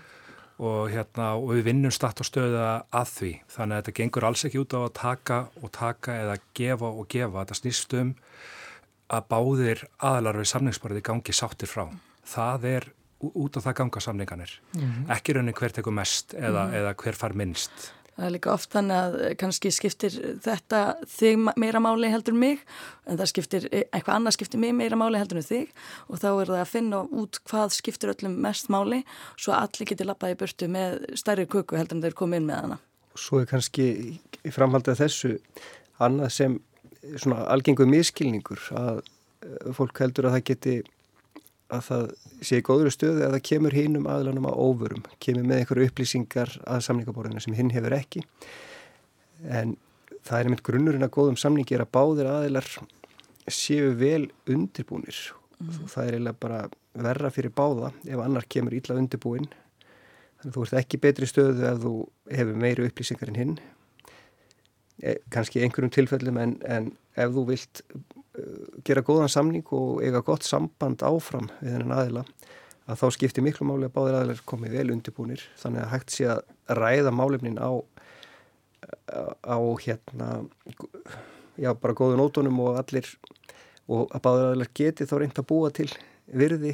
[0.63, 4.45] og hérna og við vinnum statt og stöða að því þannig að þetta gengur alls
[4.45, 8.15] ekki út á að taka og taka eða gefa og gefa þetta snýst um
[9.10, 11.89] að báðir aðlar við samningsborðið gangi sáttir frá
[12.25, 12.84] það er
[13.31, 15.12] út á það ganga samninganir mm -hmm.
[15.17, 16.77] ekki raunin hver tekur mest eða, mm -hmm.
[16.79, 21.47] eða hver far minnst Það er líka oft þannig að eh, kannski skiptir þetta þig
[21.57, 22.59] meira máli heldur mig
[23.09, 25.71] en það skiptir, eh, eitthvað annað skiptir mig meira máli heldur en þig
[26.07, 29.01] og þá er það að finna út hvað skiptir öllum mest máli
[29.33, 32.77] svo allir getur lappaði burtu með stærri kuku heldur en þeir komið inn með hana.
[33.17, 33.88] Svo er kannski
[34.45, 35.33] í framhaldið þessu
[35.97, 36.59] annað sem
[37.17, 40.75] svona algengu miskilningur að eh, fólk heldur að það geti
[41.73, 42.03] að það
[42.43, 46.53] sé í góður stöðu að það kemur hinnum aðlanum á óvörum, kemur með einhverju upplýsingar
[46.63, 48.23] að samningaborðinu sem hinn hefur ekki.
[49.43, 49.77] En
[50.23, 52.69] það er einmitt grunnurinn að góðum samningi er að báðir aðilar
[53.51, 55.17] séu vel undirbúnir.
[55.63, 55.86] Mm.
[55.88, 56.62] það er eiginlega bara
[57.05, 61.67] verra fyrir báða ef annar kemur ítla undirbúin þannig að þú ert ekki betri stöðu
[61.69, 61.93] ef þú
[62.36, 63.53] hefur meiri upplýsingar en hinn.
[64.99, 67.83] E, kannski einhverjum tilfellum en, en ef þú vilt
[68.86, 72.24] gera góðan samning og eiga gott samband áfram við þennan aðila
[72.89, 76.26] að þá skiptir miklu máli að báðir aðilar komið vel undirbúnir þannig að hægt sé
[76.34, 76.41] að
[76.80, 77.72] ræða málefnin á
[79.48, 80.30] á hérna
[81.62, 83.08] já bara góðu nótunum og allir
[83.88, 85.89] og að báðir aðilar geti þá reynd að búa til
[86.28, 86.74] virði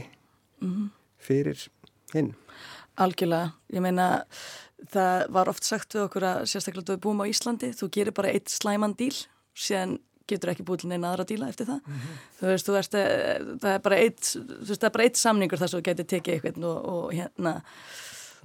[0.61, 0.89] -hmm.
[1.17, 1.67] fyrir
[2.13, 2.33] hinn
[2.99, 4.25] Algjörlega, ég meina
[4.91, 8.31] það var oft sagt við okkur að sérstaklega við búum á Íslandi, þú gerir bara
[8.31, 9.15] eitt slæman díl
[9.55, 11.79] síðan getur ekki búið til neina aðra díla eftir það.
[11.85, 12.19] Mm -hmm.
[12.39, 15.17] Þú veist, þú veist, eh, það er bara eitt, þú veist, það er bara eitt
[15.17, 17.61] samningur þar sem þú getur tekið eitthvað og, og hérna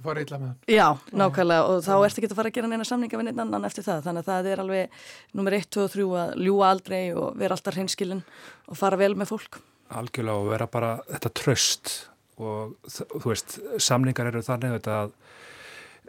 [0.03, 0.57] fara illa með hann.
[0.71, 3.67] Já, nákvæmlega og þá ertu ekki að fara að gera neina samninga við neina annan
[3.67, 4.99] eftir það, þannig að það er alveg
[5.37, 8.23] nummer 1, 2 og 3 að ljúa aldrei og vera alltaf hreinskilin
[8.67, 9.59] og fara vel með fólk.
[9.95, 11.93] Algjörlega og vera bara þetta tröst
[12.41, 15.13] og þú veist, samningar eru þannig að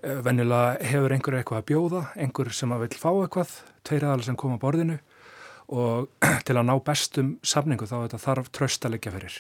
[0.03, 4.27] eh, venjulega hefur einhver eitthvað að bjóða, einhver sem að vil fá eitthvað, tveir aðal
[4.27, 4.99] sem koma á borðinu
[5.73, 6.09] og
[6.47, 9.39] til að ná bestum samningu þá þetta, þarf tröst að leggja fyrir.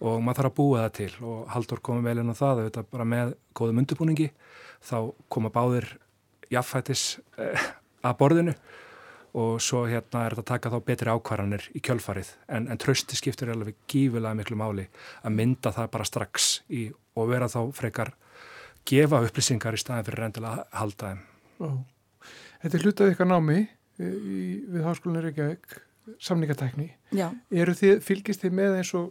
[0.00, 1.10] Og maður þarf að búa það til.
[1.28, 4.30] Og Haldur komið vel inn á það þetta, bara með góðum undirbúningi
[4.86, 4.96] þá
[5.28, 5.90] koma báðir
[6.50, 7.04] jaffætis
[7.36, 7.66] eh,
[8.06, 8.54] að borðinu.
[9.40, 12.32] Og svo hérna er þetta að taka þá betri ákvarðanir í kjölfarið.
[12.50, 14.88] En, en trösti skiptir alveg gífilega miklu máli
[15.22, 18.14] að mynda það bara strax í, og vera þá frekar
[18.88, 21.20] gefa upplýsingar í staðin fyrir rendilega að halda þeim.
[21.60, 21.68] Ó.
[22.60, 23.58] Þetta er hlutað ykkar námi
[24.00, 25.78] í, við Háskólinni Reykjavík
[26.20, 26.88] samningatækni.
[27.12, 29.10] Þið, fylgist þið með eins og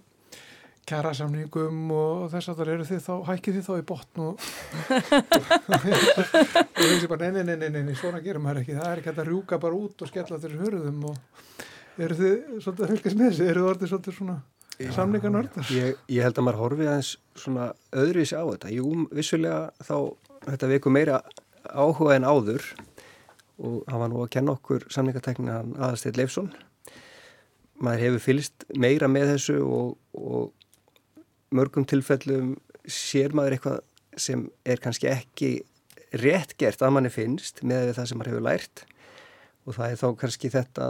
[0.89, 4.33] kjara samningum og þess að það eru þið þá, hækkið þið þá í botn og
[5.69, 8.77] og þið sé bara nei, nei, nei, nei, svona gerum maður ekki.
[8.79, 11.15] Það er ekki að rjúka bara út og skella þessu hörðum og
[11.99, 14.37] eru þið svolítið að fylgjast með þessu, eru þið orðið svolítið svona
[14.95, 15.69] samninganördar?
[15.75, 18.73] Ég, ég held að maður horfið aðeins svona öðruvísi á þetta.
[18.73, 19.95] Jú, vissulega þá
[20.47, 21.21] þetta veiku meira
[21.69, 22.63] áhuga en áður
[23.59, 26.49] og hann var nú að kenna okkur samningatekninan aðasteyt Leifsson.
[27.79, 32.55] Maður hefur fylst meira með þessu og, og mörgum tilfellum
[32.89, 33.79] sér maður eitthvað
[34.19, 35.51] sem er kannski ekki
[36.19, 38.83] rétt gert að manni finnst með það sem maður hefur lært.
[39.67, 40.89] Og það er þá kannski þetta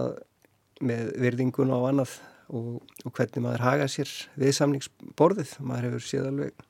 [0.79, 2.15] með virðingun og annað
[2.49, 6.65] og, og hvernig maður haga sér við samningsborðið, maður hefur séð alveg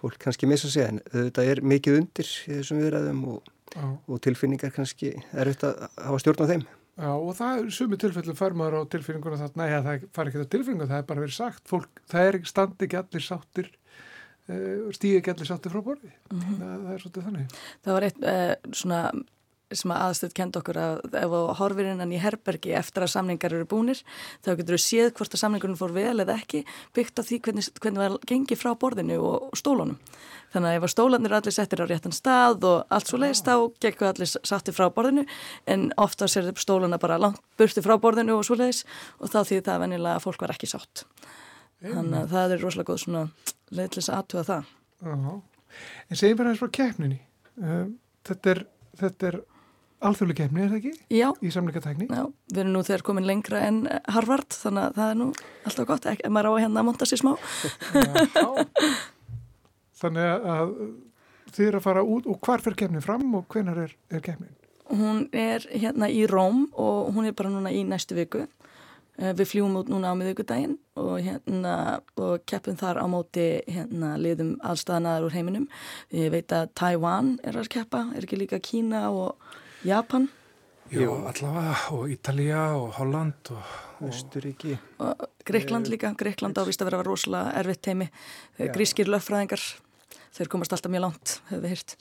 [0.00, 3.86] fólk kannski missa sig en þetta er mikið undir í þessum viðræðum og Já.
[3.86, 6.64] og tilfinningar kannski er auðvitað að hafa stjórn á þeim.
[7.00, 10.42] Já og það er sumi tilfellum fær maður á tilfinninguna þarna, næja það far ekki
[10.42, 13.70] á tilfinningu, það er bara verið sagt, fólk, það er ekki standi ekki allir sáttir,
[14.50, 16.58] uh, stíði ekki allir sáttir frá borði, mm -hmm.
[16.60, 17.60] það, það er svolítið þannig.
[17.86, 19.00] Það var eitt uh, svona
[19.76, 23.54] sem að aðstöð kenda okkur að ef þú horfir innan í herbergi eftir að samningar
[23.54, 24.00] eru búnir
[24.44, 26.62] þá getur þú séð hvort að samningunum fór vel eða ekki
[26.96, 29.98] byggt á því hvernig, hvernig það gengi frá borðinu og stólunum.
[30.50, 33.54] Þannig að ef að stólanir allir settir á réttan stað og allt svo leiðist þá
[33.84, 35.26] gekk við allir satti frá borðinu
[35.70, 38.82] en ofta sér stóluna bara langt burti frá borðinu og svo leiðis
[39.20, 41.04] og þá því það venilega að fólk var ekki sátt.
[41.80, 43.22] Þannig að það er rosalega góð svona
[43.70, 44.74] leiðlis aðtuga það.
[45.06, 45.40] Já
[46.10, 47.20] En segjum bara eins frá keppninni.
[47.60, 47.94] Um,
[48.26, 48.62] þetta er,
[49.00, 49.38] þetta er
[50.00, 50.92] alþjóðlega keppni, er það ekki?
[51.12, 51.28] Já.
[51.40, 52.08] Í samleikatækni?
[52.08, 55.28] Já, við erum nú þegar komin lengra en Harvard, þannig að það er nú
[55.68, 57.32] alltaf gott, ekki, maður á að hérna að monta sér smá.
[58.34, 58.46] Já.
[60.00, 60.70] Þannig að
[61.52, 64.54] þið eru að fara út og hvar fer keppnin fram og hvenar er, er keppnin?
[64.90, 68.46] Hún er hérna í Róm og hún er bara núna í næstu viku.
[69.20, 71.74] Eh, við fljúum út núna á miðugudaginn og, hérna,
[72.16, 75.66] og keppum þar á móti hérna, liðum allstaðnaðar úr heiminum.
[76.16, 79.36] Ég veit að Taiwan er að keppa, er ekki líka Kína og
[79.86, 80.28] Japan.
[80.90, 83.76] Jú, allavega, og Ítalija og Holland og...
[84.00, 84.78] Östuríki.
[84.98, 88.08] Og Greikland líka, Greikland ávist að vera rosalega erfitt heimi.
[88.72, 89.60] Grískir löffræðingar,
[90.36, 91.94] þeir komast alltaf mjög langt, hefur við hýrt.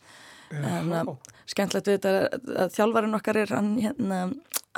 [0.56, 1.12] En uh,
[1.50, 4.22] skemmtlegt við þetta að þjálfarinn okkar er, hann, hérna,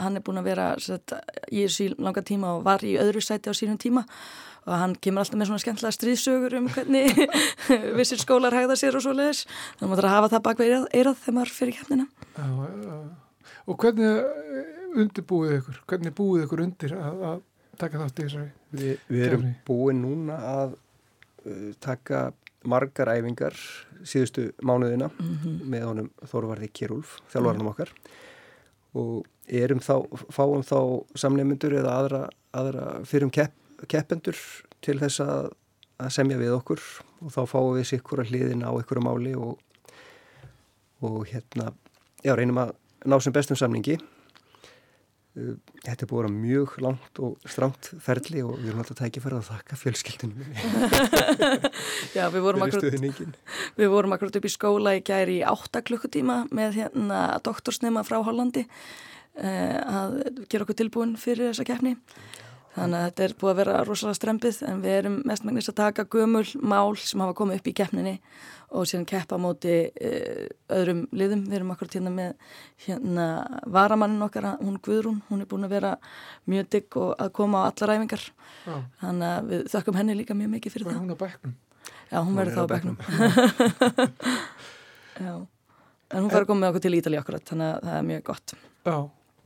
[0.02, 1.14] hann er búin að vera set,
[1.48, 4.04] í þessu langa tíma og var í öðru sæti á sínum tíma
[4.68, 7.18] og hann kemur alltaf með svona skemmtilega stríðsögur um hvernig
[8.00, 9.46] vissir skólar hægða sér og svo leiðis.
[9.80, 12.08] Þannig að maður þarf að hafa það bak við eirað þegar maður fyrir kemnina.
[13.66, 14.12] Og hvernig
[15.02, 15.82] undirbúið ykkur?
[15.90, 17.42] Hvernig búið ykkur undir að, að
[17.82, 18.52] taka þátt í þessari?
[18.72, 22.30] Vi, við erum búið núna að uh, taka
[22.68, 23.58] margar æfingar
[24.06, 25.62] síðustu mánuðina mm -hmm.
[25.70, 27.72] með honum Þorvarði Kirúlf, þjálfvarnum mm.
[27.74, 27.94] okkar
[28.94, 29.96] og erum þá,
[30.30, 30.80] fáum þá
[31.16, 32.22] samnefnendur eða aðra,
[32.54, 33.54] aðra fyrir um kepp,
[33.90, 34.38] keppendur
[34.84, 35.52] til þess að,
[36.02, 36.82] að semja við okkur
[37.22, 39.60] og þá fáum við sikkur að hliðina á ykkur máli og,
[41.06, 41.72] og hérna,
[42.26, 43.98] já, reynum að ná sem bestum samningi.
[45.32, 48.98] Uh, Þetta er búin að vera mjög langt og stramt ferli og við erum alltaf
[49.00, 50.42] tækifærið að þakka fjölskyldunum
[52.18, 52.98] Já, við vorum, akkurat,
[53.80, 58.20] við vorum akkurat upp í skóla í gæri í 8 klukkutíma með hérna doktorsnema frá
[58.28, 60.20] Hollandi eh, að
[60.52, 61.96] gera okkur tilbúin fyrir þessa keppni
[62.76, 66.08] þannig að þetta er búin að vera rosalega strempið en við erum mestmægnis að taka
[66.12, 68.16] gömul mál sem hafa komið upp í keppninni
[68.72, 71.44] og síðan keppa á móti uh, öðrum liðum.
[71.50, 72.54] Við erum akkurat hérna með
[72.86, 73.26] hérna
[73.68, 75.92] varamannin okkar, hún Guðrún, hún er búin að vera
[76.52, 78.24] mjög digg og að koma á alla ræfingar.
[78.64, 78.78] Já.
[79.04, 81.04] Þannig að við þökkum henni líka mjög mikið fyrir Var það.
[81.04, 81.58] Hún á bæknum?
[82.12, 82.98] Já, hún, verður þá á bæknum.
[85.22, 85.34] Já,
[86.12, 88.24] en hún fara að koma með okkur til Ítali akkurat, þannig að það er mjög
[88.32, 88.54] gott.
[88.88, 88.98] Já,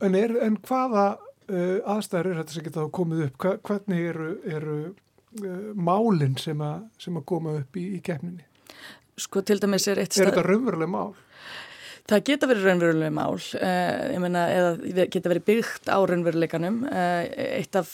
[0.06, 1.06] en, er, en hvaða
[1.50, 3.38] uh, aðstæður er þetta sem geta komið upp?
[3.42, 4.28] Hva, hvernig eru,
[4.58, 6.62] eru uh, málinn sem,
[7.02, 8.46] sem að koma upp í, í keppninni?
[9.20, 10.28] sko til dæmis er eitt stað...
[10.28, 11.14] Er þetta raunveruleg mál?
[12.06, 16.76] Það geta verið raunveruleg mál, uh, ég meina, eða geta verið byggt á raunveruleikanum.
[16.86, 17.24] Uh,
[17.56, 17.90] eitt af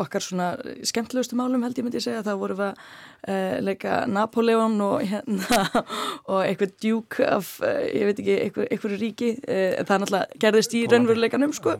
[0.00, 0.48] okkar svona
[0.82, 5.04] skemmtilegustu málum held ég myndi að segja, það voru við að uh, leika Napoleon og,
[5.06, 5.84] hérna,
[6.32, 7.54] og eitthvað djúk af,
[7.92, 9.30] ég veit ekki, eitthvað, eitthvað ríki.
[9.46, 11.78] Það náttúrulega gerðist í raunveruleikanum, sko.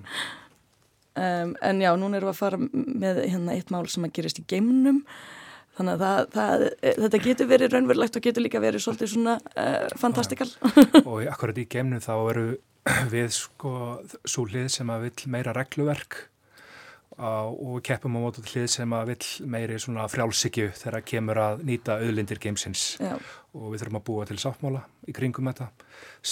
[1.15, 4.41] Um, en já, núna erum við að fara með hérna eitt mál sem að gerist
[4.43, 5.05] í geimnum
[5.75, 6.65] Þannig að það, það,
[7.03, 10.47] þetta getur verið raunverulegt og getur líka verið svolítið svona uh, fantastikal.
[11.11, 12.45] og akkurat í gemnu þá eru
[13.15, 13.75] við sko
[14.23, 16.29] svo hlið sem að vill meira regluverk
[17.15, 21.63] og keppum á mótu hlið sem að vill meiri svona frjálsikju þegar að kemur að
[21.69, 23.15] nýta auðlindir geimsins Já.
[23.55, 25.71] og við þurfum að búa til sáttmála í kringum þetta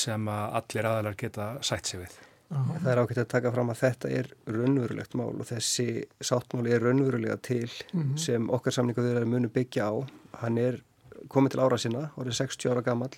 [0.03, 2.19] sem að allir aðalar geta sætt sig við.
[2.53, 2.79] Aha.
[2.83, 5.87] Það er ákveðt að taka fram að þetta er raunverulegt mál og þessi
[6.21, 8.17] sáttmáli er raunverulega til mm -hmm.
[8.21, 9.95] sem okkar samningu þeirra munu byggja á.
[10.43, 10.83] Hann er
[11.29, 13.11] komið til ára sinna, orðið 60 ára gammal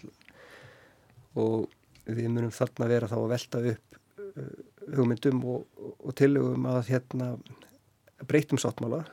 [1.35, 1.69] og
[2.07, 5.67] við munum þarna vera þá að velta upp uh, hugmyndum og,
[6.05, 7.39] og tillögum að hérna
[8.29, 9.05] breytum sáttmála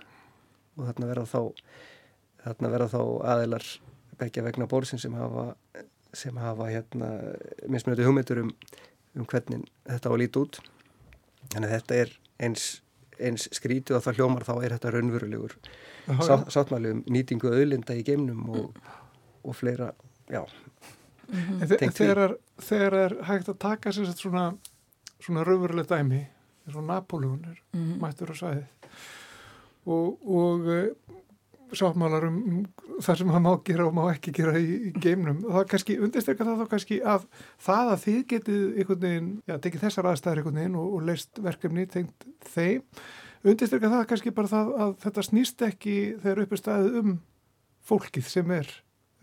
[0.78, 1.42] og þarna verða þá,
[2.44, 3.02] þarna verða þá
[3.34, 3.66] aðeilar
[4.22, 5.56] begja vegna bórsin sem hafa,
[6.14, 7.10] sem hafa hérna
[7.68, 8.54] mismunandi hugmyndur um
[9.16, 10.62] um hvernig þetta á að líti út
[11.52, 12.14] þannig að þetta er
[12.48, 12.66] eins,
[13.20, 15.56] eins skrítið og það hljómar þá er þetta raunverulegur
[16.22, 18.84] sá, sáttmæli um nýtingu auðlinda í geimnum og,
[19.44, 19.92] og fleira
[20.32, 21.92] já mm -hmm.
[21.92, 24.54] þegar, þegar er hægt að taka sér svona,
[25.20, 26.28] svona raunveruleg dæmi
[26.66, 28.02] eins og Napoleon er mm -hmm.
[28.02, 28.68] mættur á sæðið
[29.86, 30.68] og, og
[31.78, 35.42] sáttmálar um, um það sem hann má gera og má ekki gera í, í geimnum.
[35.48, 37.26] Það kannski undirstryka það þá kannski að
[37.68, 41.44] það að þið getið einhvern veginn já, tekið þessar aðstæðir einhvern veginn og, og leist
[41.44, 43.04] verkefni tengt þeim
[43.42, 47.14] undirstryka það kannski bara það að þetta snýst ekki þegar uppi staðið um
[47.90, 48.74] fólkið sem er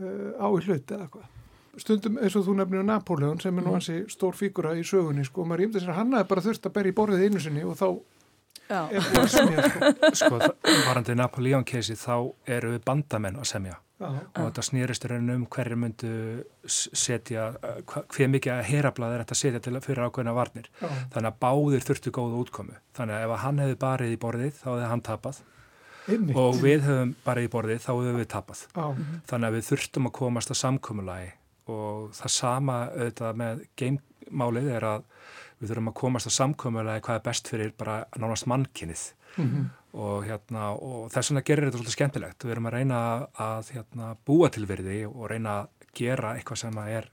[0.02, 1.34] uh, á í hlut eða hvað
[1.78, 5.44] stundum eins og þú nefnir Napoleon sem er nú hansi stór fígura í sögunni sko
[5.44, 7.64] og maður ímda sér að hann hafi bara þurft að berja í borðið einu sinni
[7.66, 7.86] og þá
[8.68, 10.38] sko, sko
[10.86, 12.14] varandi Napoleon keisi þá
[12.46, 16.10] eru við bandamenn að semja Já, og þetta snýrist raun um hverju myndu
[16.70, 17.48] setja,
[17.90, 20.86] hver mikið að herablað er þetta að setja til að fyrir ákveðina varnir Já.
[21.16, 24.68] þannig að báðir þurftu góða útkomu þannig að ef hann hefði barið í borðið þá
[24.68, 25.40] hefði hann tapað
[26.08, 26.38] Einmitt.
[26.40, 28.62] og við höfum bara í borðið þá höfum við tapað.
[28.72, 28.86] Já.
[29.28, 31.32] Þannig að við þurftum að komast að samkomulagi
[31.68, 35.04] og það sama auðvitað með geimmálið er að
[35.60, 39.64] við þurfum að komast að samkomulagi hvað er best fyrir bara nánast mannkinnið Mhm.
[39.94, 42.44] og, hérna, og þess vegna gerir þetta svolítið skemmtilegt.
[42.44, 46.78] Við erum að reyna að hérna, búa til virði og reyna að gera eitthvað sem
[46.78, 47.08] er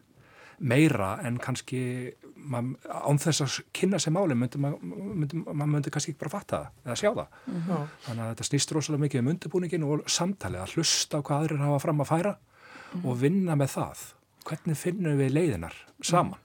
[0.60, 2.14] meira en kannski
[2.46, 6.58] án þess að kynna sér máli myndi maður myndi, mað myndi kannski ekki bara fatta
[6.58, 7.28] það eða sjá það.
[7.68, 7.78] Já.
[8.06, 11.64] Þannig að þetta snýst rosalega mikið um undirbúningin og samtalið að hlusta á hvað aðrir
[11.66, 12.36] hafa fram að færa
[13.04, 14.04] og vinna með það.
[14.46, 16.40] Hvernig finnum við leiðinar saman?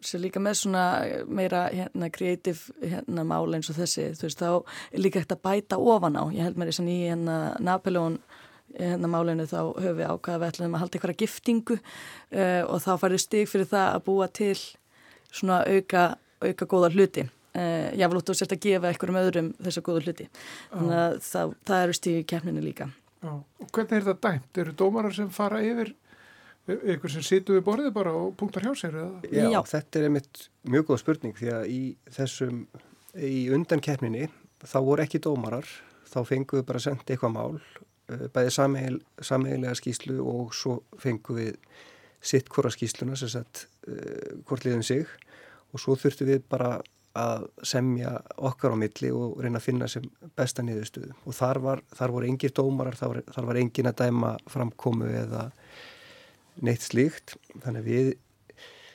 [0.00, 0.84] Sér líka með svona
[1.28, 4.52] meira hérna kreatív hérna mál eins og þessi, þú veist, þá
[4.94, 6.24] er líka ekkert að bæta ofan á.
[6.32, 8.16] Ég held mér þess að í hérna Napoleon
[8.78, 12.90] hérna málinu þá höfum við ákvaða við ætlum að halda einhverja giftingu uh, og þá
[13.02, 14.54] farið stig fyrir það að búa til
[15.30, 16.06] svona auka,
[16.44, 17.26] auka góða hluti.
[17.50, 20.28] Uh, ég vil út og sérst að gefa einhverjum öðrum þessa góða hluti.
[20.70, 22.90] Þannig að það, það eru stig í keppninu líka.
[23.20, 23.32] Já.
[23.34, 24.62] Og hvernig er þetta dæmt?
[24.62, 25.92] Eru dómarar sem fara yfir
[26.94, 28.96] ykkur sem situr við borðið bara og punktar hjá sér?
[29.02, 29.30] Eða?
[29.30, 29.60] Já, Já.
[29.72, 31.80] þetta er einmitt mjög góð spurning því að í
[32.16, 32.64] þessum,
[33.16, 34.28] í undan keppninni
[34.60, 35.68] þá voru ekki dómarar,
[36.10, 37.60] þá fengum við bara sendið eitthvað mál,
[38.10, 41.56] eh, bæði sameigil, sameigilega skýslu og svo fengum við
[42.20, 45.08] sitt hvora skýsluna sem sett uh, hvort liðum sig
[45.72, 46.74] og svo þurftum við bara
[47.16, 50.04] að semja okkar á milli og reyna að finna sem
[50.38, 54.02] besta niðurstöðu og þar, var, þar voru engir dómarar, þar var, þar var engin að
[54.04, 55.46] dæma framkomu eða
[56.64, 57.36] neitt slíkt.
[57.62, 58.10] Þannig að við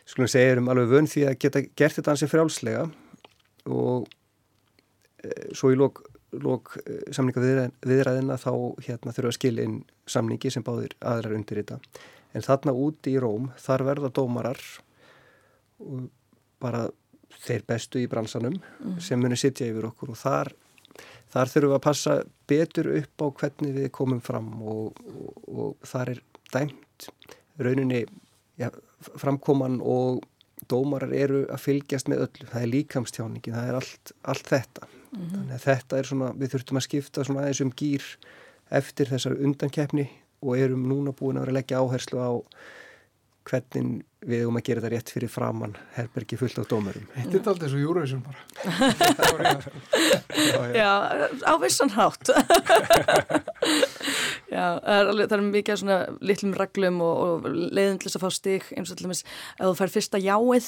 [0.05, 2.83] skulum segja erum alveg vön því að geta gert þetta ansi frjálslega
[3.73, 4.05] og
[5.25, 6.03] e, svo í lók,
[6.83, 8.51] e, samninga viðræðina þá
[8.85, 11.79] hérna þurfa að skilja inn samningi sem báðir aðrar undir þetta
[12.35, 14.61] en þarna úti í Róm þar verða dómarar
[15.81, 16.05] og
[16.61, 16.85] bara
[17.45, 18.59] þeir bestu í bransanum
[19.03, 20.53] sem muni sitja yfir okkur og þar
[21.33, 22.15] þar þurfum við að passa
[22.47, 26.21] betur upp á hvernig við komum fram og, og, og þar er
[26.53, 27.09] dæmt
[27.61, 28.05] rauninni
[28.61, 28.71] ja,
[29.19, 30.23] framkoman og
[30.71, 34.87] dómarar eru að fylgjast með öllu, það er líkamstjáningin, það er allt, allt þetta.
[35.15, 38.07] Þannig að þetta er svona, við þurftum að skipta svona aðeins um gýr
[38.75, 40.07] eftir þessar undankeppni
[40.45, 42.31] og erum núna búin að vera að leggja áherslu á
[43.45, 47.05] hvernig við erum að gera þetta rétt fyrir framann herbergi fullt á dómurum.
[47.13, 48.39] Þetta er alltaf svo Eurovision bara.
[50.79, 50.91] Já,
[51.45, 52.25] á vissan hátt.
[54.55, 58.07] Já, það er, alveg, það er mikið af svona litlum reglum og, og leiðin til
[58.09, 60.67] þess að fá stig eins og til dæmis ef þú fær fyrsta jáið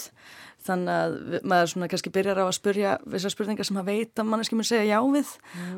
[0.67, 1.11] þannig að
[1.47, 4.67] maður svona kannski byrjar á að spurja vissar spurningar sem að veit að manneski mun
[4.67, 5.29] segja já við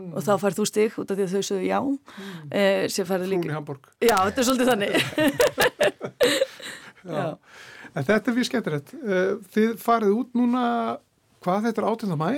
[0.09, 1.95] og þá fær þú stig út af því að þau sögðu já mm.
[2.49, 3.81] eh, færði Frún í líka Hamburg.
[3.99, 4.93] Já, þetta er svolítið þannig Já,
[7.09, 8.93] En þetta er við skemmtilegt.
[8.99, 10.63] Eh, Þið farið út núna,
[11.41, 12.17] hvað þetta er 18.
[12.19, 12.29] mæ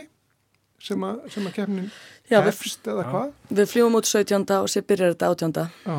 [0.81, 1.89] sem að, sem að kemnin
[2.31, 3.33] við- hefst eða hvað?
[3.51, 4.55] Við fljúum út 17.
[4.61, 5.69] og sér byrjar þetta 18.
[5.85, 5.97] Já.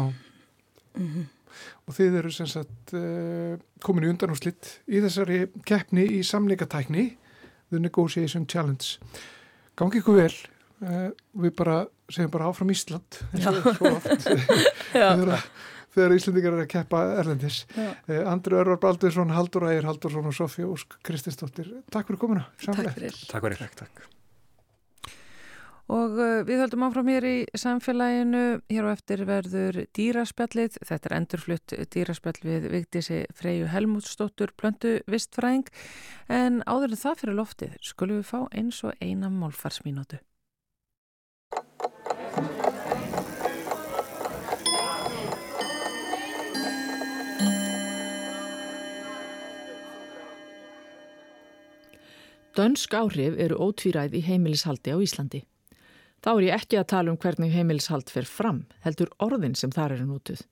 [1.89, 7.05] Og þið eru sem sagt uh, komin í undanúslitt í þessari keppni í samningatækni
[7.73, 8.97] The Negotiation Challenge.
[9.79, 10.35] Gangi ykkur vel.
[10.83, 11.11] Uh,
[11.45, 11.77] við bara
[12.13, 14.27] segjum bara áfram Ísland eins og svo oft
[14.99, 15.45] Já, þegar,
[15.97, 17.63] þegar Íslandingar eru að keppa Erlendis.
[17.77, 21.71] Uh, Andri Örvar Baldursson, Haldur Ægir Haldursson og Sofía Ósk Kristinsdóttir.
[21.93, 22.49] Takk fyrir komuna.
[22.57, 22.97] takk Samlega.
[22.97, 23.63] fyrir Takk fyrir.
[23.63, 24.09] Takk, takk.
[25.93, 31.17] Og uh, við höldum áfram hér í samfélaginu, hér á eftir verður dýraspjallið, þetta er
[31.19, 35.69] endurflutt dýraspjall við Vigdísi Freyju Helmútsdóttur Plöntu Vistfræðing,
[36.33, 40.23] en áður en það fyrir loftið skulum við fá eins og eina málfarsmínútu.
[52.53, 55.39] Dönsk áhrif eru ótvíræð í heimilishaldi á Íslandi.
[56.21, 59.95] Þá er ég ekki að tala um hvernig heimilishald fer fram, heldur orðin sem þar
[59.97, 60.43] eru nútuð.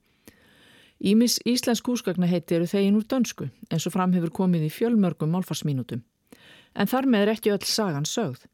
[1.01, 6.01] Ímis íslensk húsgagnaheiti eru þegin úr dönsku, eins og fram hefur komið í fjölmörgum málfarsmínutum.
[6.72, 8.46] En þar með er ekki öll sagan sögð.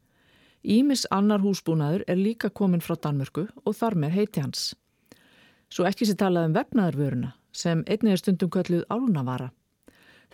[0.67, 4.73] Ímis annar húsbúnaður er líka komin frá Danmörku og þar með heiti hans.
[5.71, 9.53] Svo ekki sér talað um vefnaðarvöruna, sem einnig er stundum kölluð álunavara.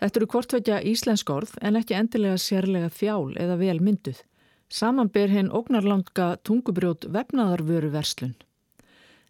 [0.00, 4.22] Þetta eru hvortveitja íslensk orð en ekki endilega sérlega þjál eða vel mynduð.
[4.72, 8.34] Saman ber hinn ógnarlanga tungubrjót vefnaðarvöru verslun.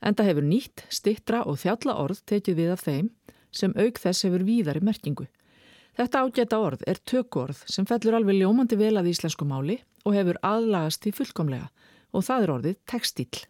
[0.03, 3.11] Enda hefur nýtt, stittra og þjalla orð tekið við af þeim
[3.53, 5.27] sem auk þess hefur víðari merkingu.
[5.99, 10.41] Þetta ágæta orð er tökuorð sem fellur alveg ljómandi vel að íslensku máli og hefur
[10.47, 11.69] aðlagast í fullkomlega
[12.13, 13.43] og það er orðið textíl.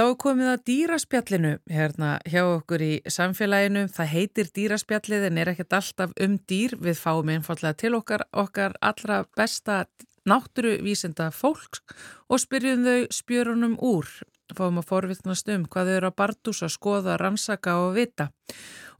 [0.00, 3.82] Þá er komið að dýraspjallinu hérna hjá okkur í samfélaginu.
[3.92, 6.72] Það heitir dýraspjallið en er ekkert alltaf um dýr.
[6.80, 9.82] Við fáum einfallega til okkar, okkar allra besta
[10.24, 11.84] náttúruvísenda fólks
[12.32, 14.08] og spyrjum þau spjörunum úr.
[14.56, 18.30] Fáum að forvittnast um hvað þau eru að bartúsa, skoða, rannsaka og vita.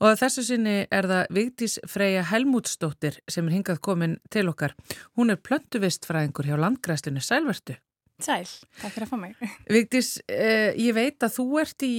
[0.04, 4.76] Og þessu sinni er það Vigdís Freyja Helmútsdóttir sem er hingað komin til okkar.
[5.16, 7.80] Hún er plöntuvistfræðingur hjá landgræslinu Sælvertu.
[8.24, 8.48] Sæl,
[8.80, 9.38] takk fyrir að fá mig.
[9.74, 11.94] Vigdís, eh, ég veit að þú ert í,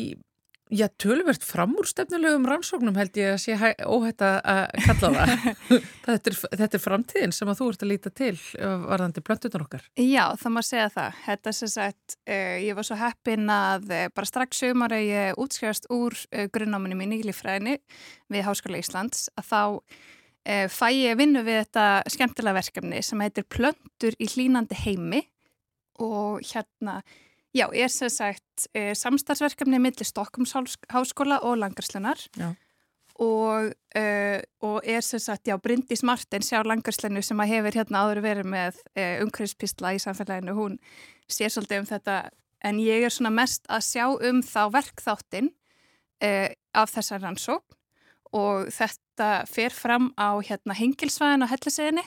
[0.72, 5.34] já, tölvert framúrstefnulegum rannsóknum held ég að sé óhætt að kalla það.
[6.06, 9.90] þetta, er, þetta er framtíðin sem að þú ert að líta til varðandi plöntunar okkar.
[10.00, 11.20] Já, það má segja það.
[11.26, 15.42] Þetta sem sagt, eh, ég var svo heppin að eh, bara strax sömur að ég
[15.42, 17.80] útskrifast úr eh, grunnáminni mín í lífræðinni
[18.32, 19.62] við Háskóla Íslands að þá
[20.46, 25.24] eh, fæ ég vinnu við þetta skemmtilega verkefni sem heitir Plöntur í hlínandi heimi
[26.00, 27.02] og hérna,
[27.56, 30.54] já, er sem sagt e, samstagsverkefni millir Stokkums
[30.92, 32.20] háskóla og Langarslunar
[33.22, 38.06] og, e, og er sem sagt, já, Bryndís Martin sjá Langarslunu sem að hefur hérna
[38.06, 40.80] áður verið með e, umhverfispistla í samfélaginu, hún
[41.30, 42.22] sér svolítið um þetta
[42.64, 45.52] en ég er svona mest að sjá um þá verkþáttin
[46.22, 47.78] af þessar rannsókn
[48.38, 52.04] og þetta fer fram á hérna hengilsvæðin á helliseginni,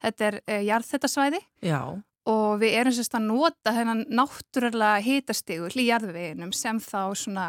[0.00, 6.52] þetta er jarðþettasvæði Já og við erum sérst að nota þennan náttúrulega hitastígur í jarðveginum
[6.56, 7.46] sem þá svona,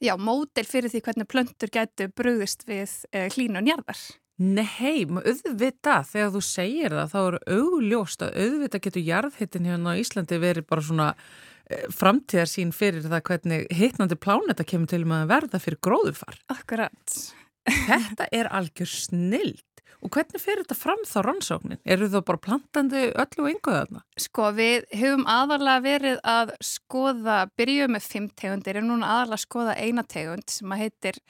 [0.00, 4.00] já, mótel fyrir því hvernig plöntur getur brúðist við e, hlínun jarðar.
[4.36, 10.00] Nei, auðvita, þegar þú segir það, þá eru augljóst að auðvita getur jarðhittin hérna á
[10.00, 11.06] Íslandi verið bara svona
[11.64, 16.36] e, framtíðarsýn fyrir það hvernig hittnandi pláneta kemur til að verða fyrir gróðufar.
[16.52, 17.16] Akkurat.
[17.66, 19.65] Þetta er algjör snild.
[20.04, 21.80] Og hvernig fer þetta fram þá rannsóknin?
[21.88, 24.02] Eru þú bara plantandi öllu og ynguðu þarna?
[24.20, 29.44] Sko við höfum aðalega verið að skoða, byrjuðum með fimm tegundir, en núna aðalega að
[29.46, 31.20] skoða eina tegund sem að heitir,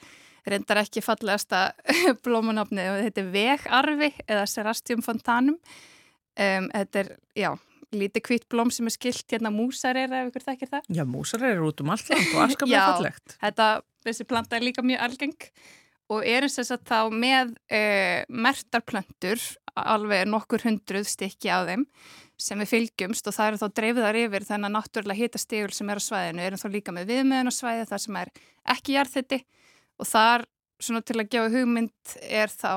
[0.47, 1.63] reyndar ekki fallegasta
[2.25, 5.57] blómanafni, þetta heitir vegarfi eða Serastium fontanum.
[6.37, 7.49] Um, þetta er, já,
[7.95, 10.93] lítið kvitt blóm sem er skilt hérna músarir ef ykkur þekkir það.
[10.99, 13.35] Já, músarir eru út um allt land og askaplega fallegt.
[13.35, 13.67] Já, þetta,
[14.07, 15.51] þessi planta er líka mjög algeng
[16.13, 17.81] og erum þess að þá með e,
[18.29, 19.41] mertarplöntur,
[19.77, 21.85] alveg nokkur hundruð stykki á þeim
[22.37, 26.07] sem við fylgjumst og það eru þá dreifiðar yfir þennan náttúrulega hitastígul sem er á
[26.07, 28.31] svæðinu, erum þá líka með viðmiðun á svæði þar sem er
[28.73, 29.39] ekki jarðþitti
[29.97, 30.45] og þar,
[30.81, 32.71] svona til að gefa hugmynd, er þá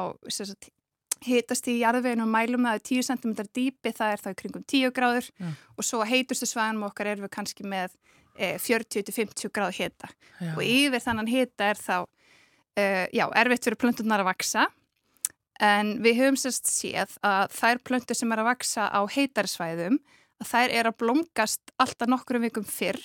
[1.26, 4.94] hitast í jarðveginu og mælum það að 10 cm dýpi, það er þá kringum 10
[4.96, 5.50] gráður ja.
[5.76, 7.92] og svo heitustu svæðinum okkar erum við kannski með
[8.36, 10.08] e, 40-50 gráð hita
[10.40, 10.54] ja.
[10.54, 11.96] og yfir þannan hita er þá
[12.78, 14.66] uh, já, erfitt fyrir plöntunar að vaksa
[15.60, 19.98] en við höfum sérst séð að þær plöntur sem er að vaksa á heitarsvæðum
[20.40, 23.02] að þær er að blómgast alltaf nokkrum vikum fyrr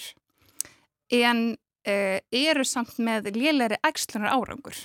[1.13, 1.41] en
[1.87, 4.77] uh, eru samt með lélæri ægslunar árangur.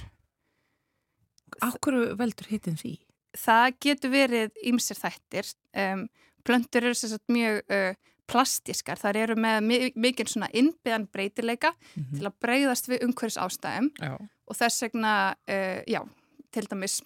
[1.64, 2.96] Akkur veldur hitin því?
[3.38, 5.48] Það getur verið ymsir þættir.
[5.78, 6.06] Um,
[6.46, 7.94] plöntur eru sérst mjög uh,
[8.30, 8.98] plastiskar.
[9.00, 12.18] Það eru með mikið svona innbyðan breytileika mm -hmm.
[12.18, 14.18] til að breyðast við umhverjus ástæðum Já
[14.50, 15.14] og þess vegna,
[15.50, 16.02] uh, já,
[16.50, 17.00] til dæmis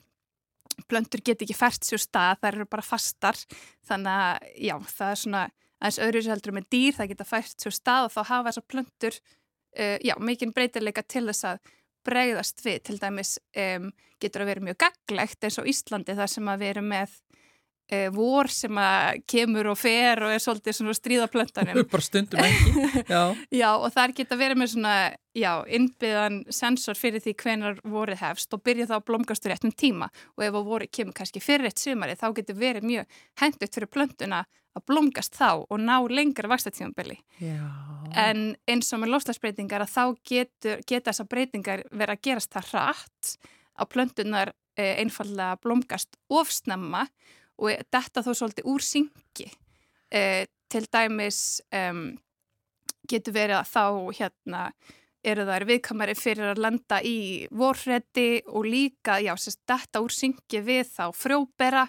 [0.90, 3.38] blöndur get ekki fært sér stað, það eru bara fastar.
[3.86, 5.44] Þannig að, já, það er svona
[5.78, 9.18] aðeins öðru heldur með dýr, það geta fært sér stað og þá hafa þessar blöndur
[9.20, 11.74] uh, já, mikinn breytileika til þess að
[12.04, 13.88] bregðast við, til dæmis um,
[14.20, 17.14] getur að vera mjög gaglegt eins og Íslandi þar sem að erum með
[17.90, 23.04] e, vor sem að kemur og fer og er svolítið svona stríðaplöntanum bara stundum ekki
[23.10, 23.22] já.
[23.62, 24.96] já og þar geta verið með svona
[25.34, 30.06] innbyðan sensor fyrir því hvenar vorið hefst og byrja þá að blómgast úr réttum tíma.
[30.38, 34.44] Og ef vorið kemur kannski fyrir eitt sumari þá getur verið mjög hendugt fyrir plöntuna
[34.74, 37.18] að blómgast þá og ná lengra vakstatímanbili
[38.18, 42.70] en eins og með lofslagsbreytingar að þá getur, geta þessar breytingar verið að gerast það
[42.72, 43.32] hratt
[43.74, 47.06] að plöntunar e, einfallega blómgast ofsnemma
[47.60, 49.48] og þetta þó svolítið úr syngi.
[50.14, 52.06] Eh, til dæmis um,
[53.08, 53.84] getur verið að þá
[54.18, 54.62] hérna
[55.24, 57.18] eru þær viðkamari fyrir að landa í
[57.54, 61.84] vorrætti og líka, já, sérst, þetta úr syngi við þá frjóbera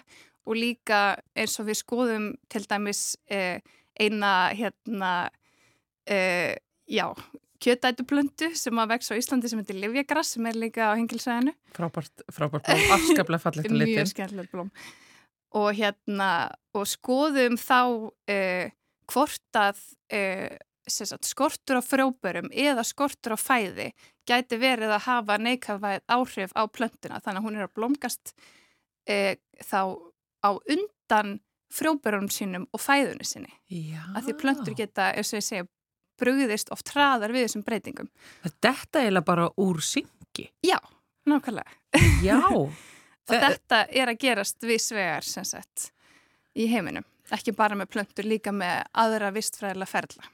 [0.46, 1.00] og líka
[1.36, 3.58] eins og við skoðum til dæmis eh,
[3.98, 5.12] eina hérna
[6.08, 6.56] eh,
[6.88, 7.10] já,
[7.60, 12.24] kjötætublöndu sem að vex á Íslandi sem heitir Livjagrass sem er líka á hengilsæðinu Frábært,
[12.32, 13.82] frábært blóm, afskaplega litin.
[13.82, 14.72] Mjög skemmtilegt blóm
[15.54, 16.30] og hérna
[16.76, 17.80] og skoðum þá
[18.10, 18.66] uh,
[19.12, 19.80] hvort að
[20.14, 20.56] uh,
[20.88, 23.92] sagt, skortur á frjóbörum eða skortur á fæði
[24.26, 29.34] gæti verið að hafa neikvæð áhrif á plöntuna þannig að hún er að blómgast uh,
[29.62, 29.80] þá
[30.42, 31.38] á undan
[31.74, 34.02] frjóbörunum sínum og fæðunum sinni Já.
[34.14, 35.68] að því plöntur geta, eins og ég segja
[36.20, 38.10] brugðist oft hraðar við þessum breytingum.
[38.46, 40.48] Þetta er bara úr syngi?
[40.64, 40.78] Já,
[41.28, 41.76] nákvæmlega.
[42.24, 42.40] Já.
[43.28, 45.90] og þetta er að gerast við svegar sem sagt
[46.56, 47.06] í heiminum.
[47.34, 50.28] Ekki bara með plöntur, líka með aðra vistfræðilega ferla.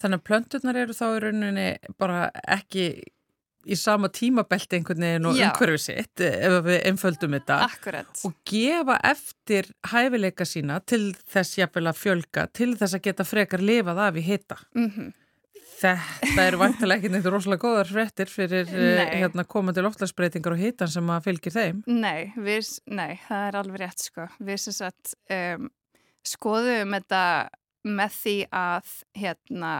[0.00, 1.66] Þannig að plönturnar eru þá í rauninni
[1.98, 2.86] bara ekki
[3.68, 8.22] í sama tímabelti einhvern veginn og umhverfið sitt ef við einföldum þetta Akkurat.
[8.24, 13.64] og gefa eftir hæfileika sína til þess jafnvel að fjölga til þess að geta frekar
[13.64, 15.12] lifað af í hita mm -hmm.
[15.80, 20.90] Þetta eru vantilega ekki neitt rosalega góðar frettir fyrir eh, hérna, komandi loftlagsbreytingar og hitan
[20.92, 24.26] sem að fylgir þeim Nei, við, nei það er alveg rétt sko.
[24.38, 25.70] við sem sagt um,
[26.26, 27.22] skoðum þetta
[27.88, 29.72] með því að hérna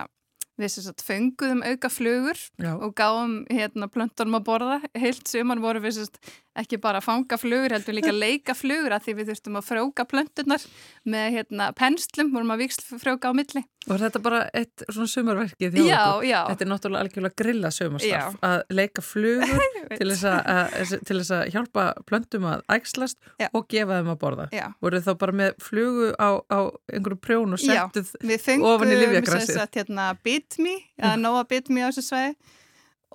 [0.61, 2.73] við sem sagt fenguðum auka flugur Já.
[2.77, 7.07] og gáum hérna plöntunum að borða heilt suman voru við sem sagt ekki bara að
[7.07, 10.65] fanga flugur, heldur líka að leika flugur að því við þurftum að frjóka plöntunar
[11.07, 13.63] með hérna penslum, vorum að viksl frjóka á milli.
[13.87, 16.41] Og er þetta bara eitt svona sumarverkið þjóð Já, já.
[16.51, 18.43] Þetta er náttúrulega algjörlega grilla sumarstarf Já.
[18.51, 19.63] að leika flugur
[20.01, 23.49] til þess að, að, til þess að hjálpa plöntum að ægslast Já.
[23.57, 24.49] og gefa þeim að borða.
[24.53, 24.67] Já.
[24.85, 26.59] Voruð þá bara með flugu á, á
[26.93, 29.57] einhverju prjón og Já, settuð við fengum ofan í livjagrassið?
[29.63, 32.59] sagt hérna bitmi, eða nóa bitmi á þessu sveiði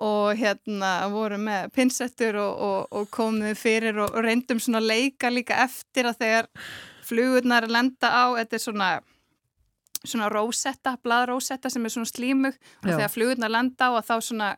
[0.04, 5.30] og hérna voru með pinsettur og, og, og komum fyrir og, og reyndum svona leika
[5.32, 6.50] líka eftir að þegar
[7.06, 8.90] flugurnar lenda á, þetta er svona
[10.06, 12.56] svona rósetta, blaðrósetta sem er svona slímug.
[12.84, 14.50] Og þegar flugurnar lenda á að þá svona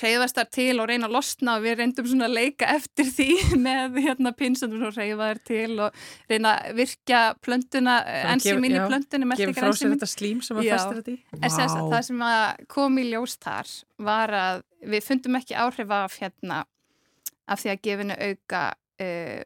[0.00, 3.28] reyðast þar til og reyna að losna og við reyndum svona að leika eftir því
[3.66, 7.98] með hérna pinsettum og reyða þar til og reyna að virkja plöntuna,
[8.32, 10.74] ensím inn í plöntunni Gefið frá sér þetta slím sem að Já.
[10.76, 11.18] festir þetta í?
[11.40, 13.72] En sem sagt, það sem að kom í ljós þar
[14.02, 14.62] var að
[14.92, 16.62] við fundum ekki áhrif af hérna
[17.50, 18.62] af því að gefinu auka
[19.02, 19.42] uh,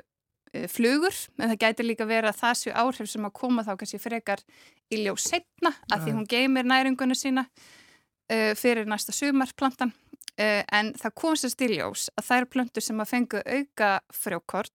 [0.72, 4.01] flugur, en það gæti líka vera að það séu áhrif sem að koma þá kannski
[4.01, 4.42] frekar
[4.92, 6.16] í ljós setna, að því Já.
[6.16, 9.92] hún geymir næringunni sína uh, fyrir næsta sumarplantan
[10.41, 14.74] uh, en það kom sér stiljós að þær plöntur sem að fengu auka frjókort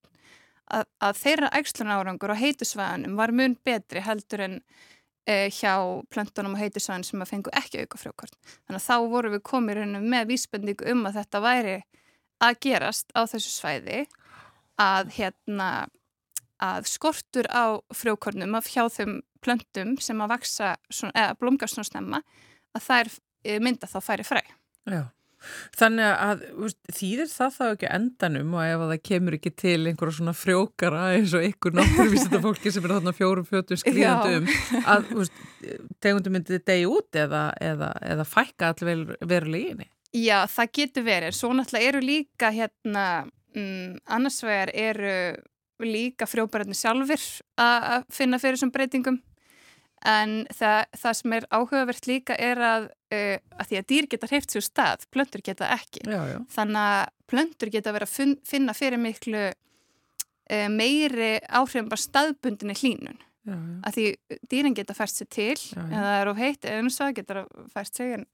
[0.71, 5.75] að, að þeirra ægslun árangur á heitusvæðanum var mun betri heldur en uh, hjá
[6.13, 8.37] plöntunum og heitusvæðanum sem að fengu ekki auka frjókort.
[8.65, 11.79] Þannig að þá vorum við komið með vísbendingu um að þetta væri
[12.41, 14.05] að gerast á þessu svæði
[14.81, 15.71] að hérna
[16.61, 22.21] að skortur á frjókornum af hjá þeim plöntum sem að eða blómgast svona snemma
[22.77, 23.09] að þær
[23.43, 24.41] eh, mynda þá færi fræ.
[24.85, 25.01] Já.
[25.77, 26.43] Þannig að
[26.97, 31.05] þýðir það þá ekki endanum og ef að það kemur ekki til einhverja svona frjókara
[31.15, 34.39] eins og einhver náttúruvísita fólki sem er þarna fjórum fjötum skriðandi Já.
[34.41, 35.41] um að veist,
[36.03, 39.89] tegundum myndið degi út eða, eða, eða fækka allir veruleginni.
[40.11, 41.35] Já, það getur verið.
[41.37, 43.05] Svo náttúrulega eru líka hérna,
[43.55, 45.15] mm, annars vegar eru
[45.81, 47.23] líka frjóbararnir sjálfur
[47.57, 49.21] að finna fyrir þessum breytingum
[50.07, 54.29] en það, það sem er áhugavert líka er að, uh, að því að dýr geta
[54.31, 56.05] hreift sér stað, plöntur geta ekki.
[56.09, 56.37] Já, já.
[56.55, 63.19] Þannig að plöntur geta verið að finna fyrir miklu uh, meiri áhrifum bara staðbundinni hlínun.
[63.41, 63.77] Já, já.
[63.89, 64.07] Að því
[64.51, 67.45] dýrin geta fært sér til, en það er of heitt, eða eins og það geta
[67.73, 68.27] fært sig, en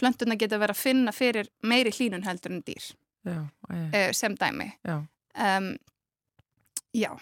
[0.00, 2.90] plöntuna geta verið að finna fyrir meiri hlínun heldur en dýr,
[3.28, 4.72] uh, sem dæmi.
[4.84, 5.00] já.
[5.40, 5.76] Um,
[6.92, 7.14] já,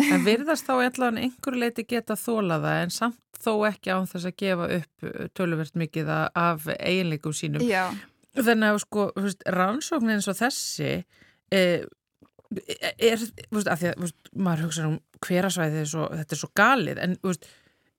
[0.00, 4.28] En virðast þá allan einhverju leiti geta þólað það en samt þó ekki án þess
[4.30, 7.64] að gefa upp uh, töluvert mikið af eiginleikum sínum.
[7.66, 7.90] já,
[8.32, 9.08] Þannig að sko,
[9.52, 10.92] rannsóknin eins og þessi
[11.52, 11.82] eh,
[12.96, 14.94] er, þú veist, af því að veist, maður hugsa um
[15.26, 17.48] hverasvæði þetta er svo galið en veist,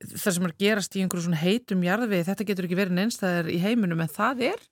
[0.04, 3.52] það sem er að gerast í einhverju svona heitum jarðvegi, þetta getur ekki verið neinstæðar
[3.54, 4.66] í heiminum en það er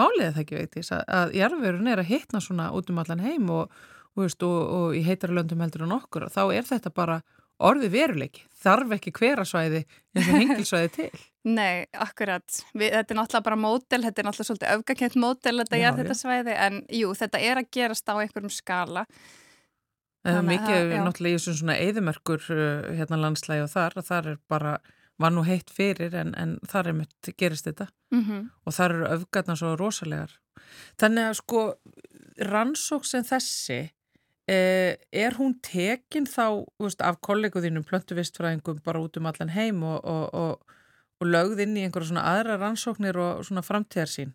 [0.00, 3.24] málið er það ekki veitis að, að jarðvegurinn er að hitna svona út um allan
[3.24, 3.82] heim og,
[4.18, 7.22] veist, og, og í heitara löndum heldur en okkur og þá er þetta bara
[7.62, 11.10] orði veruleiki, þarf ekki hverasvæði eins og hengilsvæði til.
[11.46, 12.58] nei, akkurat.
[12.74, 16.18] Við, þetta er náttúrulega bara mótel, þetta er náttúrulega svolítið öfgakent mótel, þetta er þetta
[16.18, 19.06] svæði, en jú, þetta er að gerast á einhverjum skala.
[20.22, 22.44] Það er mikið náttúrulega í þessum svona eðimerkur
[22.98, 24.76] hérna landslægi og þar þar er bara,
[25.22, 29.06] var nú heitt fyrir en, en þar er mitt gerist þetta Mm og þar eru
[29.16, 30.36] öfgarnar svo rosalegar.
[31.00, 31.62] Þannig að sko
[32.38, 33.80] rannsók sem þessi
[34.52, 40.24] er hún tekin þá veist, af kolleguðinum plöntuvistfræðingum bara út um allan heim og, og,
[40.34, 40.78] og,
[41.22, 44.34] og lögð inn í einhverja svona aðra rannsóknir og svona framtíðarsýn.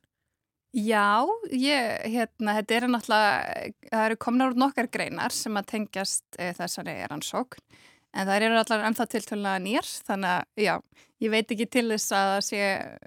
[0.75, 1.23] Já,
[1.55, 6.51] ég, hérna, þetta eru náttúrulega, það eru komnar út nokkar greinar sem að tengjast e,
[6.57, 7.63] þessari rannsókn,
[8.13, 10.73] en það eru allar ennþá tiltölulega nýjar, þannig að, já,
[11.23, 12.61] ég veit ekki til þess að það sé,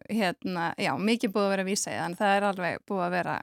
[0.09, 3.37] hérna, já, mikið búið að vera það, en það er alveg búið að vera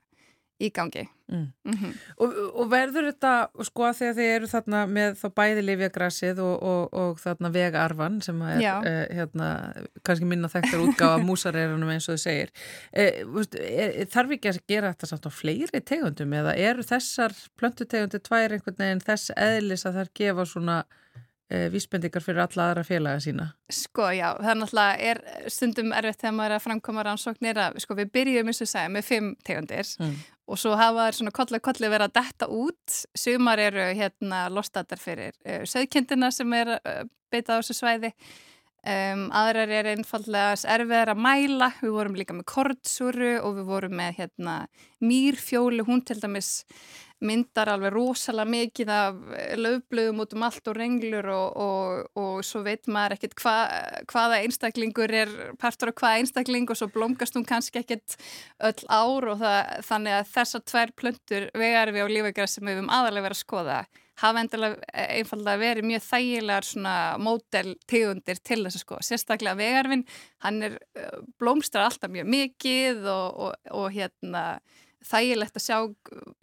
[0.58, 1.06] í gangi.
[1.28, 1.52] Mm.
[1.68, 1.96] Mm -hmm.
[2.24, 3.32] og, og verður þetta,
[3.68, 8.22] sko að þegar þið eru þarna með þá bæði lifjagrassið og, og, og þarna vegarvan
[8.24, 9.50] sem er eh, hérna,
[10.08, 12.54] kannski minna þekktar útgáfa músarerunum eins og þið segir
[12.94, 17.36] eh, veist, er, þarf ekki að gera þetta samt á fleiri tegundum eða eru þessar
[17.60, 20.80] plöntutegundir tvær einhvern veginn þess eðlis að þær gefa svona
[21.48, 23.46] vísbendingar fyrir alla aðra félaga sína?
[23.72, 25.22] Sko já, það er náttúrulega er
[25.54, 28.92] stundum erfitt þegar maður er að framkoma rannsóknir að sko við byrjum eins og segja
[28.92, 30.18] með fimm tegundir mm.
[30.52, 35.00] og svo hafa þær svona kollega kollega verið að detta út sumar eru hérna lostatar
[35.00, 38.14] fyrir uh, söðkindina sem er uh, beitað á þessu svæði
[38.88, 43.98] um, aðrar er einfallega erfiðar að mæla, við vorum líka með kordsúru og við vorum
[44.00, 44.56] með hérna
[45.04, 46.52] mýrfjólu, hún til dæmis
[47.26, 49.20] myndar alveg rosalega mikið af
[49.58, 53.56] löfblöðum út um allt og renglur og, og, og svo veit maður ekkert hva,
[54.12, 58.18] hvaða einstaklingur er partur af hvaða einstakling og svo blómgast hún kannski ekkert
[58.70, 62.78] öll ár og það, þannig að þessar tvær plöntur vegar við á lífækjara sem við
[62.78, 63.80] höfum aðalega verið að skoða
[64.18, 69.00] hafa endilega einfallega verið mjög þægilegar svona móteltegundir til þess að sko.
[69.06, 70.06] Sérstaklega vegarfinn,
[70.46, 70.80] hann er
[71.38, 74.46] blómstrar alltaf mjög mikið og, og hérna
[75.08, 75.78] þægilegt að sjá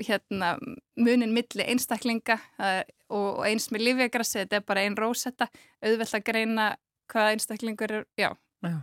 [0.09, 0.55] hérna
[0.97, 5.51] munin milli einstaklinga uh, og, og eins með lífjagrassi, þetta er bara einn rósetta,
[5.85, 6.73] auðvelt að greina
[7.12, 8.31] hvaða einstaklingur er, já.
[8.65, 8.77] Já.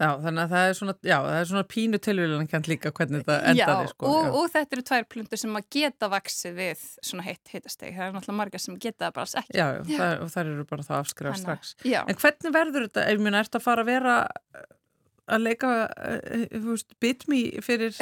[0.00, 3.20] Já, þannig að það er svona, já, það er svona pínu tilvílan kent líka hvernig
[3.20, 4.08] þetta endaði, sko.
[4.08, 7.98] Og, já, og þetta eru tvær plundur sem að geta vaksið við svona heitt hittasteg.
[7.98, 9.58] Það er náttúrulega margar sem geta það bara alls ekki.
[9.60, 9.82] Já, já.
[9.90, 11.74] Það, og það eru bara það afskrifað strax.
[12.00, 14.16] En hvernig verður þetta, ef mér ert að fara að vera
[15.30, 17.96] að leika uh, bitmi fyrir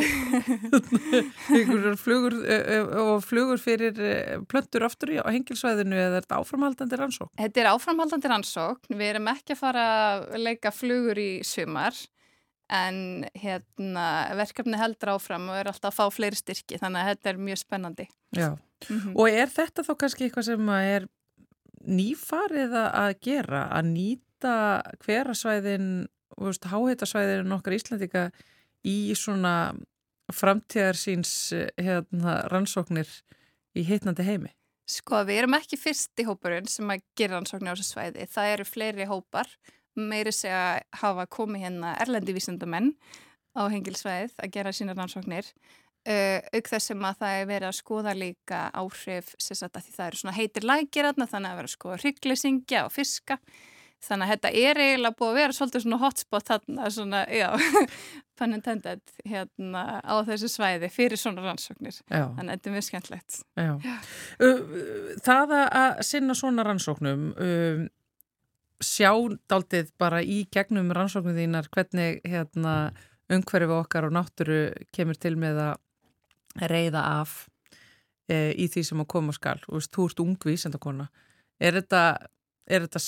[2.02, 3.98] flugur uh, og flugur fyrir
[4.50, 7.32] plöntur aftur á hengilsvæðinu eða er þetta áframhaldandi rannsók?
[7.38, 11.96] Þetta er áframhaldandi rannsók við erum ekki að fara að leika flugur í sumar
[12.68, 14.06] en hérna,
[14.36, 17.60] verkefni heldur áfram og er alltaf að fá fleiri styrki þannig að þetta er mjög
[17.62, 18.06] spennandi
[18.36, 19.14] Já, mm -hmm.
[19.16, 21.08] og er þetta þá kannski eitthvað sem er
[21.88, 28.28] nýfarið að gera að nýta hverasvæðin háheitasvæðinu nokkar Íslandika
[28.86, 29.74] í svona
[30.34, 31.32] framtíðarsýns
[31.80, 33.08] hérna, rannsóknir
[33.78, 34.52] í heitnandi heimi?
[34.88, 38.28] Sko, við erum ekki fyrst í hópurinn sem að gera rannsóknir á þessu svæði.
[38.32, 39.50] Það eru fleiri hópar,
[39.98, 42.94] meiri segja að hafa komið hérna erlendi vísendamenn
[43.52, 45.50] á hengilsvæðið að gera sína rannsóknir.
[46.08, 50.06] Uh, auk þess sem að það er verið að skoða líka áhrif, sérstaklega því það
[50.06, 53.36] eru svona heitir lækir þannig að vera að skoða hryggleysingja og fiska.
[53.98, 57.48] Þannig að þetta er eiginlega búið að vera svolítið svona hotspot þarna, svona, já,
[58.38, 61.98] pun intended, hérna á þessu svæði fyrir svona rannsóknir.
[62.06, 62.28] Já.
[62.36, 63.38] Þannig að þetta er mjög skemmtlegt.
[63.58, 63.72] Já.
[63.82, 63.96] já.
[65.26, 67.84] Það að sinna svona rannsóknum, um,
[68.78, 69.10] sjá
[69.50, 72.78] daldið bara í gegnum rannsóknum þínar hvernig hérna,
[73.28, 74.62] umhverfið okkar og náttúru
[74.94, 77.38] kemur til með að reyða af
[78.30, 79.58] e, í því sem að koma skal.
[79.66, 81.08] Þú veist, þú ert ungvísendakona.
[81.58, 82.02] Er þetta...
[82.68, 83.00] Er þetta,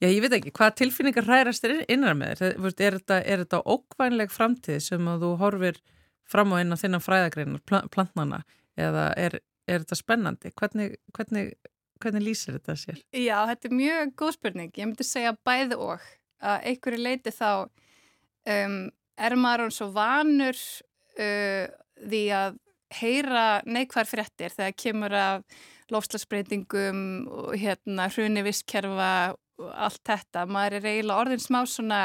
[0.00, 2.56] já ég veit ekki, hvaða tilfinningar hrærast er innan með þér?
[2.72, 5.80] Er þetta, þetta ókvænleg framtíð sem að þú horfir
[6.24, 8.42] fram á eina þinnan fræðagreinar, plantnana,
[8.80, 9.38] eða er,
[9.68, 10.52] er þetta spennandi?
[10.56, 11.54] Hvernig, hvernig,
[12.02, 13.00] hvernig lýsir þetta sér?
[13.12, 14.72] Já, þetta er mjög góð spurning.
[14.72, 16.10] Ég myndi segja bæði og
[16.44, 18.78] að einhverju leiti þá um,
[19.14, 21.66] er maður svo vanur uh,
[22.00, 22.58] því að
[22.94, 25.46] heyra neikvæðar fréttir þegar kemur að
[25.92, 30.46] lofslagsbreytingum og hérna hruni visskerfa og allt þetta.
[30.50, 32.00] Maður er eiginlega orðin smá svona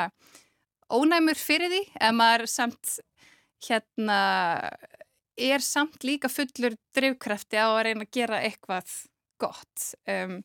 [0.89, 2.97] ónæmur fyrir því en maður samt
[3.67, 4.19] hérna
[5.39, 8.91] er samt líka fullur drivkrafti á að reyna að gera eitthvað
[9.39, 9.93] gott.
[10.09, 10.41] Um,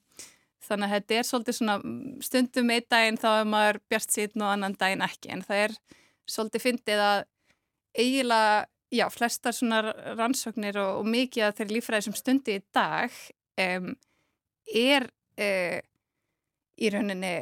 [0.65, 1.77] þannig að þetta er svolítið svona
[2.25, 5.75] stundum einn daginn þá er maður bjart síðan og annan daginn ekki en það er
[6.31, 7.19] svolítið fyndið að
[7.95, 8.63] eiginlega
[8.95, 9.81] já, flestar svona
[10.15, 13.19] rannsóknir og, og mikið af þeirri lífræði sem stundi í dag
[13.61, 13.91] um,
[14.71, 15.09] er
[15.41, 15.81] uh,
[16.79, 17.35] í rauninni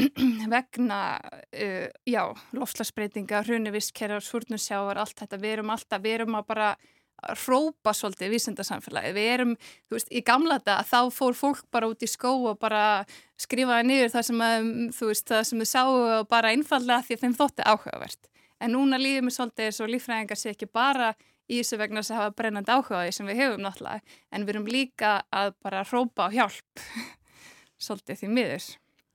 [0.54, 2.22] vegna uh, já,
[2.56, 6.72] loftslagsbreytinga, hruniviskerjar, svurnusjáar, allt þetta, við erum alltaf, við erum að bara
[7.20, 9.12] hrópa svolítið vísindarsamfélagi.
[9.16, 9.54] Við erum,
[9.88, 13.04] þú veist, í gamla þetta að þá fór fólk bara út í skó og bara
[13.40, 17.16] skrifaði niður það sem að, þú veist, það sem þau sáu og bara einfallega því
[17.16, 18.30] að þeim þótti áhugavert.
[18.60, 21.14] En núna líðum við svolítið og lífræðingar sé ekki bara
[21.50, 25.14] í þessu vegna að hafa brennandi áhugaði sem við hefum náttúrulega, en við erum líka
[25.34, 26.84] að bara hrópa á hjálp
[27.86, 28.68] svolítið því miður.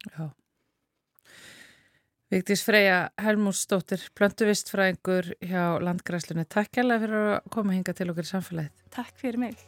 [0.10, 0.26] Já.
[2.34, 6.48] Vigdís Freyja Helmúsdóttir, plöntuvistfræðingur hjá Landgræslunni.
[6.50, 8.84] Takk kærlega fyrir að koma hinga til okkur í samfélagið.
[8.98, 9.62] Takk fyrir mig.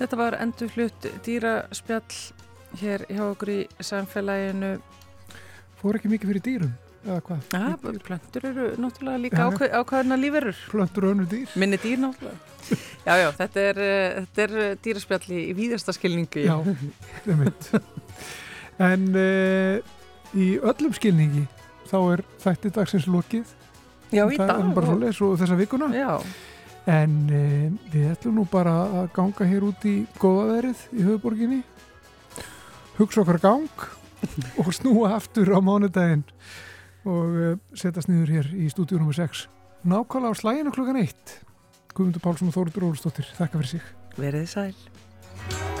[0.00, 2.20] Þetta var endur hlut dýraspjall
[2.82, 4.74] hér hjá okkur í samfélaginu.
[5.80, 6.78] Fór ekki mikið fyrir dýrum?
[7.00, 7.16] Ja,
[7.80, 10.56] plöntur eru náttúrulega líka ákveð, ákveðna líferur.
[10.68, 11.48] Plöntur og önnu dýr.
[11.56, 12.36] Minni dýr náttúrulega.
[13.06, 16.44] Já, já, þetta er, eh, þetta er eh, dýraspjalli í víðasta skilningu.
[16.44, 16.58] Já,
[17.24, 17.70] það er mitt.
[18.80, 19.80] En uh,
[20.36, 21.46] í öllum skilningi
[21.88, 23.48] þá er þætti dagsins lokið.
[24.12, 24.52] Já, í dag.
[24.52, 25.90] Það er bara svo les og þessa vikuna.
[25.96, 26.12] Já.
[26.90, 31.62] En uh, við ætlum nú bara að ganga hér út í góðaverið í höfuborginni.
[33.00, 33.88] Hugsa okkar gang
[34.60, 36.26] og snúa aftur á mánudaginn
[37.08, 39.14] og uh, setjast niður hér í stúdíu nr.
[39.16, 39.46] 6
[39.88, 41.36] nákvæmlega á slæginu klukkan 1
[41.94, 43.92] Guðmundur Pálsson og Þóriður Ólustóttir, þakka fyrir sig.
[44.20, 45.79] Verðið sæl